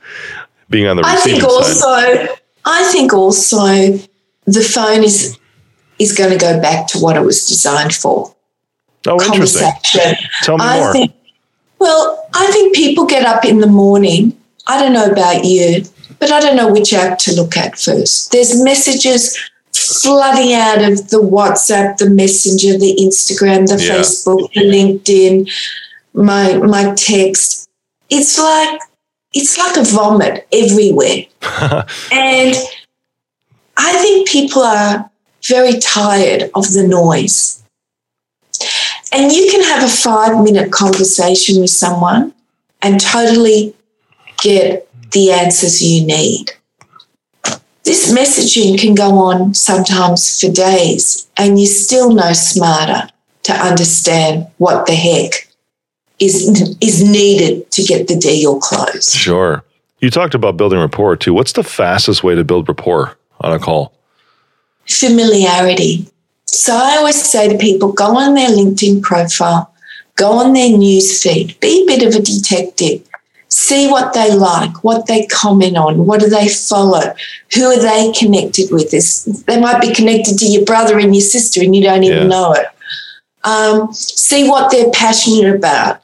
being 0.70 0.88
on 0.88 0.96
the 0.96 1.04
I 1.06 1.18
think 1.18 1.44
also, 1.44 1.74
side. 1.74 2.30
I 2.66 2.90
think 2.92 3.14
also 3.14 3.58
the 4.46 4.62
phone 4.62 5.04
is, 5.04 5.38
is 6.00 6.18
going 6.18 6.32
to 6.32 6.38
go 6.38 6.60
back 6.62 6.88
to 6.88 7.00
what 7.00 7.18
it 7.18 7.22
was 7.22 7.46
designed 7.46 7.94
for. 7.94 8.34
Oh, 9.06 9.22
interesting. 9.22 9.70
Tell 10.44 10.58
me 10.58 10.64
I 10.64 10.80
more. 10.80 10.94
Think, 10.94 11.14
well, 11.80 12.30
I 12.34 12.50
think 12.52 12.76
people 12.76 13.06
get 13.06 13.26
up 13.26 13.44
in 13.44 13.60
the 13.60 13.68
morning. 13.68 14.38
I 14.66 14.82
don't 14.82 14.94
know 14.94 15.12
about 15.12 15.44
you, 15.44 15.84
but 16.20 16.32
I 16.32 16.40
don't 16.40 16.56
know 16.56 16.72
which 16.72 16.94
app 16.94 17.18
to 17.20 17.36
look 17.36 17.58
at 17.58 17.78
first. 17.78 18.32
There's 18.32 18.64
messages 18.64 19.38
flooding 19.82 20.54
out 20.54 20.82
of 20.82 21.10
the 21.10 21.22
WhatsApp, 21.22 21.98
the 21.98 22.10
Messenger, 22.10 22.78
the 22.78 22.98
Instagram, 23.00 23.68
the 23.68 23.84
yeah. 23.84 24.00
Facebook, 24.00 24.52
the 24.54 24.62
LinkedIn, 24.62 25.52
my 26.14 26.58
my 26.58 26.94
text. 26.96 27.70
It's 28.10 28.38
like 28.38 28.80
it's 29.34 29.58
like 29.58 29.78
a 29.78 29.84
vomit 29.84 30.48
everywhere. 30.52 31.26
and 32.12 32.56
I 33.78 33.94
think 34.02 34.28
people 34.28 34.62
are 34.62 35.10
very 35.48 35.80
tired 35.80 36.52
of 36.54 36.72
the 36.74 36.86
noise. 36.88 37.64
And 39.14 39.32
you 39.32 39.50
can 39.52 39.64
have 39.64 39.84
a 39.84 39.92
five 39.92 40.44
minute 40.44 40.72
conversation 40.72 41.60
with 41.62 41.70
someone 41.70 42.34
and 42.82 43.00
totally 43.00 43.74
get 44.38 44.88
the 45.12 45.32
answers 45.32 45.82
you 45.82 46.06
need 46.06 46.52
this 47.84 48.14
messaging 48.14 48.80
can 48.80 48.94
go 48.94 49.18
on 49.18 49.54
sometimes 49.54 50.40
for 50.40 50.52
days, 50.52 51.28
and 51.38 51.60
you're 51.60 51.68
still 51.68 52.14
no 52.14 52.34
smarter 52.34 53.10
to 53.44 53.54
understand 53.54 54.48
what 54.58 54.86
the 54.86 54.94
heck 54.94 55.48
is 56.20 56.78
is 56.80 57.04
needed 57.04 57.70
to 57.72 57.84
get 57.84 58.08
the 58.08 58.16
deal 58.16 58.60
closed. 58.60 59.12
Sure. 59.12 59.64
You 60.00 60.10
talked 60.10 60.36
about 60.36 60.58
building 60.58 60.80
rapport 60.80 61.16
too. 61.16 61.34
What's 61.34 61.54
the 61.54 61.64
fastest 61.64 62.24
way 62.24 62.36
to 62.36 62.44
build 62.44 62.68
rapport 62.68 63.18
on 63.42 63.54
a 63.54 63.60
call? 63.60 63.94
Familiarity. 64.88 66.08
So 66.46 66.76
I 66.76 66.98
always 66.98 67.22
say 67.22 67.48
to 67.48 67.58
people, 67.58 67.92
go 67.94 68.18
on 68.18 68.34
their 68.34 68.50
LinkedIn 68.50 69.02
profile, 69.02 69.74
go 70.16 70.34
on 70.34 70.54
their 70.54 70.76
news 70.76 71.22
feed, 71.22 71.60
be 71.60 71.84
a 71.84 71.86
bit 71.86 72.04
of 72.04 72.20
a 72.20 72.24
detective 72.24 73.08
see 73.52 73.88
what 73.90 74.14
they 74.14 74.34
like, 74.34 74.84
what 74.84 75.08
they 75.08 75.26
comment 75.28 75.78
on, 75.78 76.06
what 76.06 76.22
do 76.22 76.28
they 76.28 76.48
follow, 76.48 77.14
who 77.54 77.66
are 77.66 77.80
they 77.80 78.12
connected 78.18 78.72
with. 78.72 78.90
This 78.92 79.26
they 79.46 79.60
might 79.60 79.82
be 79.82 79.94
connected 79.94 80.40
to 80.40 80.46
your 80.46 80.66
brother 80.66 80.98
and 80.98 81.14
your 81.14 81.22
sister, 81.22 81.62
and 81.62 81.76
you 81.76 81.84
don't 81.84 82.04
even 82.04 82.24
yeah. 82.24 82.28
know 82.28 82.54
it. 82.54 82.68
Um, 83.44 83.94
see 83.94 84.48
what 84.48 84.72
they're 84.72 84.92
passionate 84.92 85.56
about. 85.56 86.02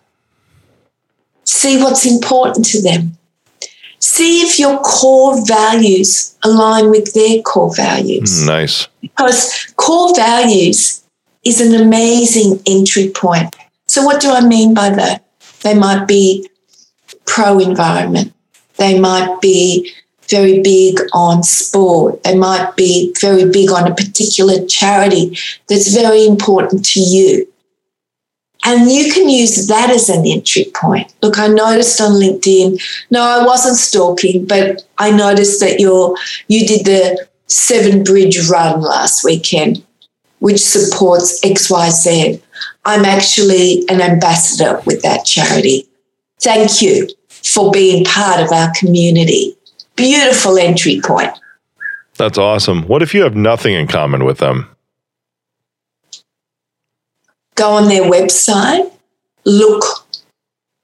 See 1.45 1.81
what's 1.81 2.05
important 2.05 2.65
to 2.67 2.81
them. 2.81 3.17
See 3.99 4.41
if 4.41 4.60
your 4.60 4.79
core 4.79 5.45
values 5.45 6.38
align 6.43 6.89
with 6.91 7.13
their 7.13 7.41
core 7.41 7.73
values. 7.73 8.43
Mm, 8.43 8.47
nice. 8.47 8.88
Because 9.01 9.73
core 9.77 10.13
values 10.15 11.03
is 11.43 11.62
an 11.62 11.81
amazing 11.81 12.62
entry 12.67 13.10
point. 13.10 13.55
So, 13.88 14.03
what 14.03 14.21
do 14.21 14.31
I 14.31 14.41
mean 14.41 14.73
by 14.73 14.89
that? 14.89 15.23
They 15.62 15.73
might 15.73 16.07
be 16.07 16.47
pro 17.27 17.59
environment. 17.59 18.33
They 18.77 18.99
might 18.99 19.39
be 19.41 19.93
very 20.29 20.61
big 20.61 20.99
on 21.13 21.43
sport. 21.43 22.23
They 22.23 22.35
might 22.35 22.75
be 22.75 23.13
very 23.19 23.49
big 23.49 23.71
on 23.71 23.89
a 23.89 23.95
particular 23.95 24.65
charity 24.65 25.37
that's 25.67 25.93
very 25.93 26.25
important 26.25 26.85
to 26.85 26.99
you. 26.99 27.47
And 28.65 28.91
you 28.91 29.13
can 29.13 29.29
use 29.29 29.67
that 29.67 29.89
as 29.89 30.09
an 30.09 30.25
entry 30.25 30.65
point. 30.75 31.13
Look, 31.21 31.39
I 31.39 31.47
noticed 31.47 32.01
on 32.01 32.13
LinkedIn, 32.13 32.81
no, 33.11 33.21
I 33.21 33.45
wasn't 33.45 33.77
stalking, 33.77 34.45
but 34.45 34.83
I 34.97 35.11
noticed 35.11 35.59
that 35.61 35.79
you're, 35.79 36.17
you 36.47 36.67
did 36.67 36.85
the 36.85 37.27
Seven 37.45 38.03
Bridge 38.03 38.49
run 38.49 38.81
last 38.81 39.23
weekend, 39.23 39.85
which 40.39 40.59
supports 40.59 41.39
XYZ. 41.41 42.41
I'm 42.83 43.05
actually 43.05 43.85
an 43.87 44.01
ambassador 44.01 44.81
with 44.85 45.01
that 45.03 45.23
charity. 45.23 45.87
Thank 46.39 46.81
you 46.81 47.07
for 47.43 47.71
being 47.71 48.06
part 48.06 48.39
of 48.39 48.52
our 48.52 48.71
community. 48.78 49.56
Beautiful 49.95 50.58
entry 50.58 51.02
point. 51.04 51.32
That's 52.17 52.38
awesome. 52.38 52.84
What 52.88 53.02
if 53.02 53.13
you 53.13 53.21
have 53.23 53.36
nothing 53.36 53.73
in 53.73 53.88
common 53.88 54.26
with 54.26 54.39
them? 54.39 54.69
Go 57.56 57.71
on 57.71 57.88
their 57.88 58.04
website, 58.04 58.91
look, 59.45 59.84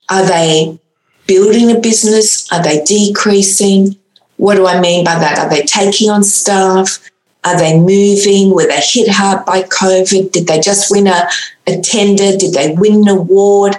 are 0.09 0.25
they 0.25 0.79
building 1.27 1.75
a 1.75 1.79
business? 1.79 2.51
Are 2.51 2.63
they 2.63 2.83
decreasing? 2.83 3.95
What 4.37 4.55
do 4.55 4.67
I 4.67 4.79
mean 4.79 5.05
by 5.05 5.15
that? 5.15 5.39
Are 5.39 5.49
they 5.49 5.61
taking 5.63 6.09
on 6.09 6.23
staff? 6.23 6.99
Are 7.45 7.57
they 7.57 7.77
moving? 7.77 8.53
Were 8.53 8.67
they 8.67 8.79
hit 8.81 9.09
hard 9.09 9.45
by 9.45 9.63
COVID? 9.63 10.31
Did 10.31 10.47
they 10.47 10.59
just 10.59 10.91
win 10.91 11.07
a, 11.07 11.27
a 11.67 11.81
tender? 11.81 12.37
Did 12.37 12.53
they 12.53 12.73
win 12.73 13.07
an 13.07 13.09
award? 13.09 13.75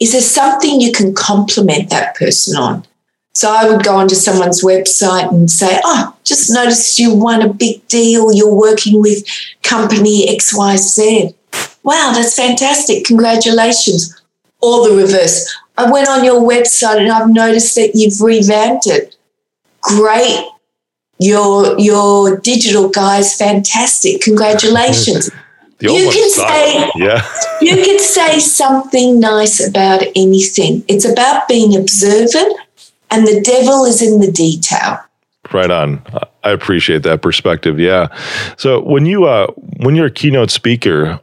Is 0.00 0.12
there 0.12 0.20
something 0.20 0.80
you 0.80 0.92
can 0.92 1.14
compliment 1.14 1.90
that 1.90 2.14
person 2.16 2.56
on? 2.56 2.84
So 3.34 3.50
I 3.50 3.68
would 3.68 3.84
go 3.84 3.96
onto 3.96 4.14
someone's 4.14 4.62
website 4.62 5.30
and 5.30 5.50
say, 5.50 5.78
Oh, 5.84 6.16
just 6.24 6.50
noticed 6.50 6.98
you 6.98 7.14
won 7.14 7.42
a 7.42 7.52
big 7.52 7.86
deal. 7.88 8.32
You're 8.32 8.54
working 8.54 9.00
with 9.00 9.24
company 9.62 10.26
XYZ. 10.34 11.34
Wow, 11.82 12.12
that's 12.14 12.34
fantastic. 12.34 13.04
Congratulations. 13.04 14.22
Or 14.62 14.88
the 14.88 14.96
reverse. 14.96 15.54
I 15.76 15.90
went 15.90 16.08
on 16.08 16.24
your 16.24 16.40
website 16.40 16.98
and 16.98 17.12
I've 17.12 17.28
noticed 17.28 17.74
that 17.74 17.94
you've 17.94 18.20
revamped 18.20 18.86
it. 18.86 19.16
Great. 19.82 20.48
Your 21.18 21.78
your 21.78 22.38
digital 22.38 22.88
guy 22.88 23.18
is 23.18 23.34
fantastic. 23.34 24.20
Congratulations. 24.22 25.30
The 25.78 25.92
you 25.92 26.10
can 26.10 26.30
say 26.30 26.90
yeah. 26.96 27.26
you 27.60 27.84
can 27.84 27.98
say 27.98 28.38
something 28.38 29.20
nice 29.20 29.66
about 29.66 30.02
anything. 30.14 30.84
It's 30.88 31.04
about 31.04 31.48
being 31.48 31.76
observant 31.76 32.58
and 33.10 33.26
the 33.26 33.40
devil 33.40 33.84
is 33.84 34.00
in 34.00 34.20
the 34.20 34.32
detail. 34.32 34.98
Right 35.52 35.70
on. 35.70 36.02
I 36.42 36.50
appreciate 36.50 37.02
that 37.02 37.22
perspective. 37.22 37.78
Yeah. 37.78 38.08
So 38.56 38.80
when 38.80 39.06
you 39.06 39.26
uh 39.26 39.48
when 39.78 39.94
you're 39.94 40.06
a 40.06 40.10
keynote 40.10 40.50
speaker, 40.50 41.20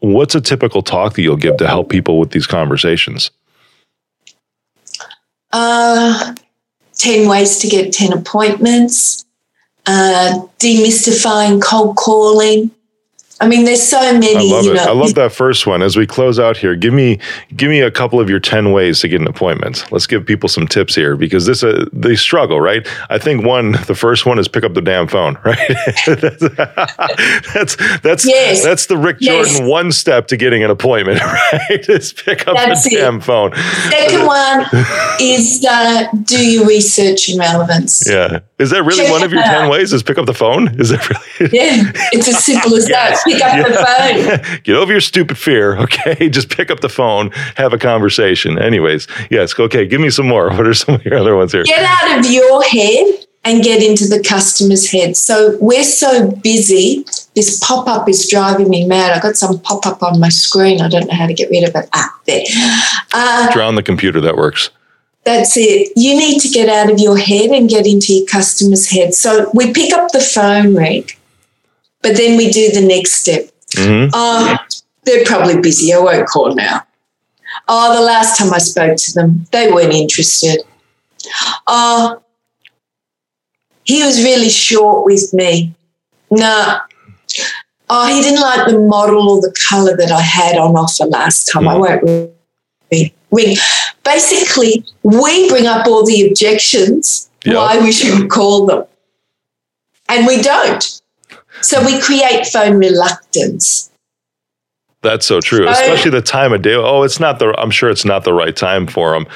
what's 0.00 0.34
a 0.34 0.40
typical 0.40 0.82
talk 0.82 1.14
that 1.14 1.22
you'll 1.22 1.36
give 1.36 1.56
to 1.58 1.66
help 1.66 1.88
people 1.88 2.18
with 2.18 2.30
these 2.30 2.46
conversations? 2.46 3.30
Uh 5.52 6.34
10 6.96 7.28
ways 7.28 7.58
to 7.58 7.68
get 7.68 7.92
10 7.92 8.12
appointments, 8.12 9.24
uh, 9.86 10.40
demystifying 10.58 11.60
cold 11.62 11.96
calling, 11.96 12.70
I 13.40 13.48
mean, 13.48 13.64
there's 13.64 13.82
so 13.82 14.00
many. 14.12 14.36
I 14.36 14.42
love 14.42 14.66
it. 14.66 14.74
Know, 14.74 14.84
I 14.84 14.92
love 14.92 15.14
that 15.16 15.32
first 15.32 15.66
one. 15.66 15.82
As 15.82 15.96
we 15.96 16.06
close 16.06 16.38
out 16.38 16.56
here, 16.56 16.76
give 16.76 16.94
me 16.94 17.18
give 17.56 17.68
me 17.68 17.80
a 17.80 17.90
couple 17.90 18.20
of 18.20 18.30
your 18.30 18.38
ten 18.38 18.70
ways 18.70 19.00
to 19.00 19.08
get 19.08 19.20
an 19.20 19.26
appointment. 19.26 19.90
Let's 19.90 20.06
give 20.06 20.24
people 20.24 20.48
some 20.48 20.68
tips 20.68 20.94
here 20.94 21.16
because 21.16 21.44
this 21.44 21.64
uh, 21.64 21.84
they 21.92 22.14
struggle, 22.14 22.60
right? 22.60 22.86
I 23.10 23.18
think 23.18 23.44
one, 23.44 23.72
the 23.86 23.94
first 23.96 24.24
one 24.24 24.38
is 24.38 24.46
pick 24.46 24.62
up 24.62 24.74
the 24.74 24.80
damn 24.80 25.08
phone, 25.08 25.36
right? 25.44 25.58
that's 27.52 27.76
that's 28.02 28.24
yes. 28.24 28.62
that's 28.62 28.86
the 28.86 28.96
Rick 28.96 29.18
Jordan 29.18 29.52
yes. 29.52 29.68
one 29.68 29.90
step 29.90 30.28
to 30.28 30.36
getting 30.36 30.62
an 30.62 30.70
appointment, 30.70 31.20
right? 31.52 31.88
is 31.88 32.12
pick 32.12 32.46
up 32.46 32.54
that's 32.56 32.84
the 32.84 32.94
it. 32.94 33.00
damn 33.00 33.20
phone. 33.20 33.52
Second 33.90 34.26
one 34.26 34.64
is 35.20 35.66
uh, 35.68 36.06
do 36.22 36.38
your 36.38 36.66
research 36.68 37.28
and 37.28 37.40
relevance. 37.40 38.08
Yeah, 38.08 38.40
is 38.60 38.70
that 38.70 38.84
really 38.84 39.04
Check 39.04 39.12
one 39.12 39.24
of 39.24 39.32
your 39.32 39.42
ten 39.42 39.68
ways? 39.68 39.92
Is 39.92 40.04
pick 40.04 40.18
up 40.18 40.26
the 40.26 40.34
phone? 40.34 40.80
Is 40.80 40.90
that 40.90 41.10
really? 41.10 41.50
Yeah, 41.52 41.90
it's 42.12 42.28
as 42.28 42.44
simple 42.44 42.76
as 42.76 42.86
that 42.94 43.23
pick 43.24 43.42
up 43.42 43.66
the 43.66 43.74
phone. 43.74 44.60
Get 44.64 44.76
over 44.76 44.92
your 44.92 45.00
stupid 45.00 45.38
fear, 45.38 45.76
okay? 45.78 46.28
Just 46.30 46.50
pick 46.50 46.70
up 46.70 46.80
the 46.80 46.88
phone, 46.88 47.30
have 47.56 47.72
a 47.72 47.78
conversation. 47.78 48.58
Anyways, 48.58 49.06
yes, 49.30 49.58
okay, 49.58 49.86
give 49.86 50.00
me 50.00 50.10
some 50.10 50.28
more. 50.28 50.50
What 50.54 50.68
are 50.68 50.74
some 50.74 50.94
of 50.94 51.04
your 51.04 51.18
other 51.18 51.36
ones 51.36 51.52
here? 51.52 51.64
Get 51.64 51.84
out 51.84 52.18
of 52.18 52.30
your 52.30 52.62
head 52.62 53.26
and 53.44 53.62
get 53.62 53.82
into 53.82 54.06
the 54.06 54.22
customer's 54.22 54.90
head. 54.90 55.16
So 55.16 55.58
we're 55.60 55.84
so 55.84 56.30
busy. 56.30 57.04
This 57.34 57.58
pop 57.62 57.86
up 57.88 58.08
is 58.08 58.28
driving 58.28 58.70
me 58.70 58.86
mad. 58.86 59.12
I 59.16 59.20
got 59.20 59.36
some 59.36 59.58
pop 59.60 59.84
up 59.86 60.02
on 60.02 60.20
my 60.20 60.30
screen. 60.30 60.80
I 60.80 60.88
don't 60.88 61.06
know 61.06 61.14
how 61.14 61.26
to 61.26 61.34
get 61.34 61.50
rid 61.50 61.68
of 61.68 61.74
it. 61.74 61.88
Ah, 61.92 62.18
there. 62.26 62.44
Uh, 63.12 63.52
Drown 63.52 63.74
the 63.74 63.82
computer. 63.82 64.20
That 64.20 64.36
works. 64.36 64.70
That's 65.24 65.56
it. 65.56 65.92
You 65.96 66.16
need 66.16 66.40
to 66.40 66.48
get 66.48 66.68
out 66.68 66.92
of 66.92 66.98
your 66.98 67.16
head 67.16 67.50
and 67.50 67.68
get 67.68 67.86
into 67.86 68.12
your 68.12 68.26
customer's 68.26 68.90
head. 68.90 69.14
So 69.14 69.50
we 69.54 69.72
pick 69.72 69.92
up 69.92 70.12
the 70.12 70.20
phone, 70.20 70.74
Rick, 70.74 71.18
but 72.04 72.18
then 72.18 72.36
we 72.36 72.50
do 72.50 72.70
the 72.70 72.86
next 72.86 73.14
step. 73.14 73.50
Mm-hmm. 73.70 74.10
Oh, 74.12 74.56
they're 75.04 75.24
probably 75.24 75.58
busy. 75.58 75.92
I 75.94 75.98
won't 75.98 76.28
call 76.28 76.54
now. 76.54 76.86
Oh, 77.66 77.96
the 77.96 78.02
last 78.04 78.38
time 78.38 78.52
I 78.52 78.58
spoke 78.58 78.96
to 78.96 79.12
them, 79.14 79.46
they 79.50 79.72
weren't 79.72 79.94
interested. 79.94 80.58
Oh, 81.66 82.22
he 83.84 84.04
was 84.04 84.22
really 84.22 84.50
short 84.50 85.06
with 85.06 85.32
me. 85.32 85.74
Nah. 86.30 86.80
Oh, 87.88 88.14
he 88.14 88.20
didn't 88.20 88.42
like 88.42 88.66
the 88.66 88.78
model 88.78 89.30
or 89.30 89.40
the 89.40 89.54
color 89.68 89.96
that 89.96 90.12
I 90.12 90.20
had 90.20 90.58
on 90.58 90.76
offer 90.76 91.06
last 91.06 91.50
time. 91.50 91.64
Mm-hmm. 91.64 91.84
I 91.84 91.96
won't 92.02 93.12
ring. 93.30 93.56
Basically, 94.04 94.84
we 95.02 95.48
bring 95.48 95.66
up 95.66 95.86
all 95.86 96.04
the 96.04 96.28
objections 96.28 97.30
yep. 97.46 97.56
why 97.56 97.80
we 97.80 97.92
shouldn't 97.92 98.30
call 98.30 98.66
them. 98.66 98.84
And 100.10 100.26
we 100.26 100.42
don't. 100.42 101.00
So 101.64 101.84
we 101.84 102.00
create 102.00 102.46
phone 102.46 102.76
reluctance. 102.76 103.90
That's 105.02 105.26
so 105.26 105.40
true, 105.40 105.68
especially 105.68 106.12
the 106.12 106.22
time 106.22 106.54
of 106.54 106.62
day. 106.62 106.74
Oh, 106.74 107.02
it's 107.02 107.20
not 107.20 107.38
the. 107.38 107.54
I'm 107.58 107.70
sure 107.70 107.90
it's 107.90 108.06
not 108.06 108.24
the 108.24 108.32
right 108.32 108.56
time 108.56 108.86
for 108.86 109.12
them. 109.12 109.26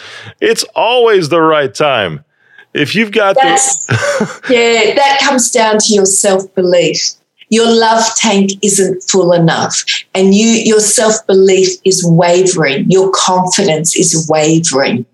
It's 0.41 0.64
always 0.75 1.29
the 1.29 1.43
right 1.43 1.75
time. 1.75 2.25
If 2.73 2.95
you've 2.95 3.12
got 3.12 3.35
the 3.35 4.43
yeah, 4.51 4.95
that 4.95 5.21
comes 5.23 5.51
down 5.51 5.79
to 5.79 5.93
your 5.93 6.07
self 6.07 6.55
belief. 6.55 7.14
Your 7.51 7.67
love 7.67 8.05
tank 8.17 8.51
isn't 8.62 9.03
full 9.11 9.33
enough, 9.33 9.83
and 10.14 10.35
you 10.35 10.47
your 10.47 10.81
self 10.81 11.27
belief 11.27 11.79
is 11.85 12.03
wavering. 12.07 12.91
Your 12.91 13.11
confidence 13.14 13.97
is 13.97 14.27
wavering. 14.31 15.05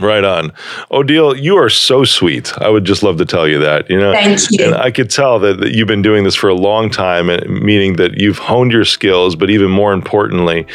Right 0.00 0.24
on. 0.24 0.52
Odile, 0.90 1.36
you 1.36 1.56
are 1.56 1.70
so 1.70 2.04
sweet. 2.04 2.52
I 2.58 2.68
would 2.68 2.84
just 2.84 3.02
love 3.02 3.18
to 3.18 3.24
tell 3.24 3.46
you 3.46 3.58
that. 3.60 3.88
You 3.88 3.98
know, 3.98 4.12
Thank 4.12 4.40
you. 4.50 4.66
And 4.66 4.74
I 4.74 4.90
could 4.90 5.10
tell 5.10 5.38
that, 5.40 5.58
that 5.60 5.74
you've 5.74 5.88
been 5.88 6.02
doing 6.02 6.24
this 6.24 6.34
for 6.34 6.48
a 6.48 6.54
long 6.54 6.90
time, 6.90 7.26
meaning 7.48 7.96
that 7.96 8.18
you've 8.18 8.38
honed 8.38 8.72
your 8.72 8.84
skills, 8.84 9.36
but 9.36 9.50
even 9.50 9.70
more 9.70 9.92
importantly, 9.92 10.66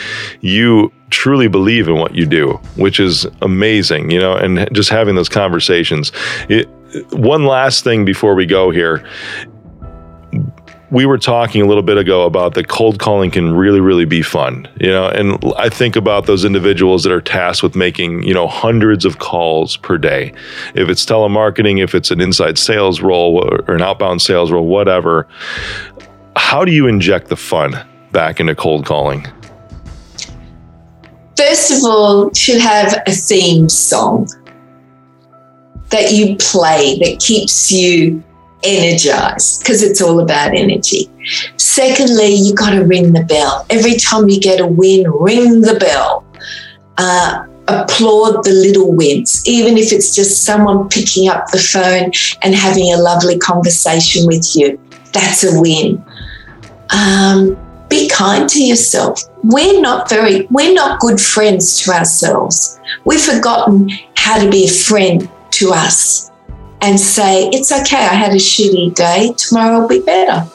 you 0.42 0.92
truly 1.10 1.48
believe 1.48 1.88
in 1.88 1.96
what 1.96 2.16
you 2.16 2.26
do, 2.26 2.54
which 2.76 3.00
is 3.00 3.26
amazing, 3.42 4.12
you 4.12 4.20
know, 4.20 4.36
and 4.36 4.70
just 4.74 4.90
having 4.90 5.16
those 5.16 5.30
conversations. 5.30 6.12
It, 6.48 6.70
one 7.12 7.46
last 7.46 7.84
thing 7.84 8.06
before 8.06 8.36
we 8.36 8.46
go 8.46 8.72
here 8.72 9.08
we 10.92 11.06
were 11.06 11.18
talking 11.18 11.62
a 11.62 11.66
little 11.66 11.84
bit 11.84 11.98
ago 11.98 12.24
about 12.24 12.56
that 12.56 12.68
cold 12.68 13.00
calling 13.00 13.30
can 13.30 13.54
really 13.54 13.80
really 13.80 14.06
be 14.06 14.22
fun 14.22 14.68
you 14.80 14.90
know? 14.90 15.08
And 15.08 15.42
i 15.58 15.70
think 15.70 15.96
about 15.96 16.26
those 16.26 16.46
individuals 16.46 17.04
that 17.04 17.12
are 17.12 17.22
tasked 17.22 17.64
with 17.64 17.76
making 17.76 18.24
you 18.24 18.34
know 18.34 18.48
hundreds 18.48 19.06
of 19.06 19.20
calls 19.20 19.78
per 19.78 19.98
day. 19.98 20.34
If 20.76 20.90
it's 20.90 21.06
telemarketing 21.06 21.84
if 21.84 21.94
it's 21.94 22.12
an 22.12 22.22
inside 22.22 22.58
sales 22.58 23.02
role 23.02 23.44
or 23.44 23.76
an 23.76 23.82
outbound 23.82 24.22
sales 24.22 24.52
role 24.52 24.68
whatever 24.68 25.28
how 26.36 26.66
do 26.66 26.72
you 26.72 26.88
inject 26.88 27.28
the 27.28 27.36
fun 27.36 27.76
back 28.12 28.40
into 28.40 28.56
cold 28.56 28.86
calling? 28.86 29.28
First 31.38 31.72
of 31.72 31.84
all 31.84 32.34
should 32.34 32.60
have 32.60 33.02
a 33.06 33.12
theme 33.12 33.70
song 33.70 34.28
that 35.90 36.12
you 36.12 36.36
play 36.38 36.98
that 37.00 37.20
keeps 37.20 37.72
you 37.72 38.24
energized 38.64 39.62
because 39.62 39.84
it's 39.84 40.02
all 40.02 40.20
about 40.20 40.56
energy. 40.56 41.10
Secondly, 41.58 42.34
you 42.34 42.54
got 42.54 42.72
to 42.72 42.84
ring 42.84 43.14
the 43.14 43.24
bell. 43.24 43.66
Every 43.70 43.96
time 43.96 44.30
you 44.30 44.40
get 44.40 44.60
a 44.60 44.68
win, 44.68 45.10
ring 45.10 45.62
the 45.62 45.76
bell. 45.80 46.26
Uh, 46.98 47.46
applaud 47.70 48.44
the 48.44 48.52
little 48.52 48.92
wins, 48.94 49.44
even 49.48 49.78
if 49.78 49.94
it's 49.94 50.16
just 50.16 50.44
someone 50.44 50.90
picking 50.90 51.30
up 51.30 51.50
the 51.52 51.60
phone 51.60 52.12
and 52.42 52.56
having 52.56 52.92
a 52.94 52.98
lovely 52.98 53.38
conversation 53.38 54.26
with 54.26 54.56
you. 54.56 54.80
That's 55.14 55.44
a 55.44 55.60
win. 55.62 56.04
Um, 56.90 57.58
be 57.90 58.10
kind 58.10 58.50
to 58.50 58.64
yourself. 58.64 59.22
We're 59.44 59.82
not 59.82 60.10
very, 60.10 60.48
we're 60.48 60.74
not 60.74 61.00
good 61.00 61.22
friends 61.22 61.80
to 61.84 61.92
ourselves. 61.92 62.80
We've 63.06 63.22
forgotten 63.22 63.90
how 64.16 64.44
to 64.44 64.50
be 64.50 64.66
a 64.66 64.72
friend 64.72 65.30
to 65.52 65.72
us 65.72 66.29
and 66.82 67.00
say, 67.00 67.48
it's 67.50 67.72
okay, 67.72 67.98
I 67.98 68.14
had 68.14 68.32
a 68.32 68.36
shitty 68.36 68.96
day, 68.96 69.34
tomorrow 69.38 69.82
will 69.82 69.88
be 69.88 70.00
better. 70.00 70.48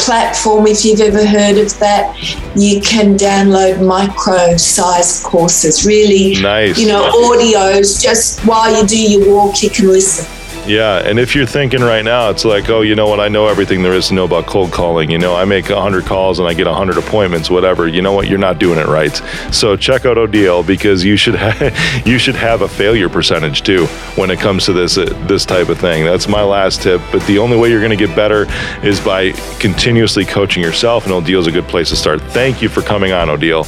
platform 0.00 0.66
if 0.66 0.84
you've 0.84 1.00
ever 1.00 1.24
heard 1.24 1.58
of 1.58 1.78
that 1.78 2.16
you 2.56 2.80
can 2.80 3.16
download 3.16 3.84
micro 3.86 4.56
sized 4.56 5.22
courses. 5.24 5.86
Really 5.86 6.40
nice. 6.40 6.78
you 6.78 6.88
know 6.88 7.10
audios 7.10 8.02
just 8.02 8.40
while 8.46 8.74
you 8.74 8.86
do 8.86 8.98
your 8.98 9.34
walk 9.34 9.62
you 9.62 9.70
can 9.70 9.88
listen 9.88 10.39
yeah, 10.66 10.98
and 10.98 11.18
if 11.18 11.34
you're 11.34 11.46
thinking 11.46 11.80
right 11.80 12.04
now, 12.04 12.30
it's 12.30 12.44
like, 12.44 12.68
oh, 12.68 12.82
you 12.82 12.94
know 12.94 13.08
what? 13.08 13.20
I 13.20 13.28
know 13.28 13.46
everything 13.46 13.82
there 13.82 13.94
is 13.94 14.08
to 14.08 14.14
know 14.14 14.24
about 14.24 14.46
cold 14.46 14.72
calling. 14.72 15.10
You 15.10 15.18
know, 15.18 15.34
I 15.34 15.44
make 15.44 15.68
100 15.68 16.04
calls 16.04 16.38
and 16.38 16.46
I 16.46 16.54
get 16.54 16.66
100 16.66 16.96
appointments, 16.98 17.50
whatever. 17.50 17.88
You 17.88 18.02
know 18.02 18.12
what? 18.12 18.28
You're 18.28 18.38
not 18.38 18.58
doing 18.58 18.78
it 18.78 18.86
right. 18.86 19.14
So 19.52 19.76
check 19.76 20.06
out 20.06 20.18
Odile 20.18 20.62
because 20.62 21.04
you 21.04 21.16
should 21.16 21.34
ha- 21.38 22.02
you 22.04 22.18
should 22.18 22.36
have 22.36 22.62
a 22.62 22.68
failure 22.68 23.08
percentage 23.08 23.62
too 23.62 23.86
when 24.16 24.30
it 24.30 24.38
comes 24.38 24.64
to 24.66 24.72
this 24.72 24.98
uh, 24.98 25.04
this 25.26 25.44
type 25.44 25.68
of 25.68 25.78
thing. 25.78 26.04
That's 26.04 26.28
my 26.28 26.42
last 26.42 26.82
tip. 26.82 27.00
But 27.10 27.26
the 27.26 27.38
only 27.38 27.56
way 27.56 27.70
you're 27.70 27.80
going 27.80 27.96
to 27.96 28.06
get 28.06 28.14
better 28.14 28.46
is 28.84 29.00
by 29.00 29.32
continuously 29.58 30.24
coaching 30.24 30.62
yourself, 30.62 31.04
and 31.04 31.12
Odile's 31.12 31.46
a 31.46 31.52
good 31.52 31.68
place 31.68 31.88
to 31.90 31.96
start. 31.96 32.20
Thank 32.20 32.62
you 32.62 32.68
for 32.68 32.82
coming 32.82 33.12
on, 33.12 33.30
Odile. 33.30 33.64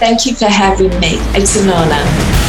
Thank 0.00 0.24
you 0.24 0.34
for 0.34 0.46
having 0.46 0.88
me. 1.00 1.18
It's 1.34 1.56
an 1.56 1.68
honor. 1.68 2.39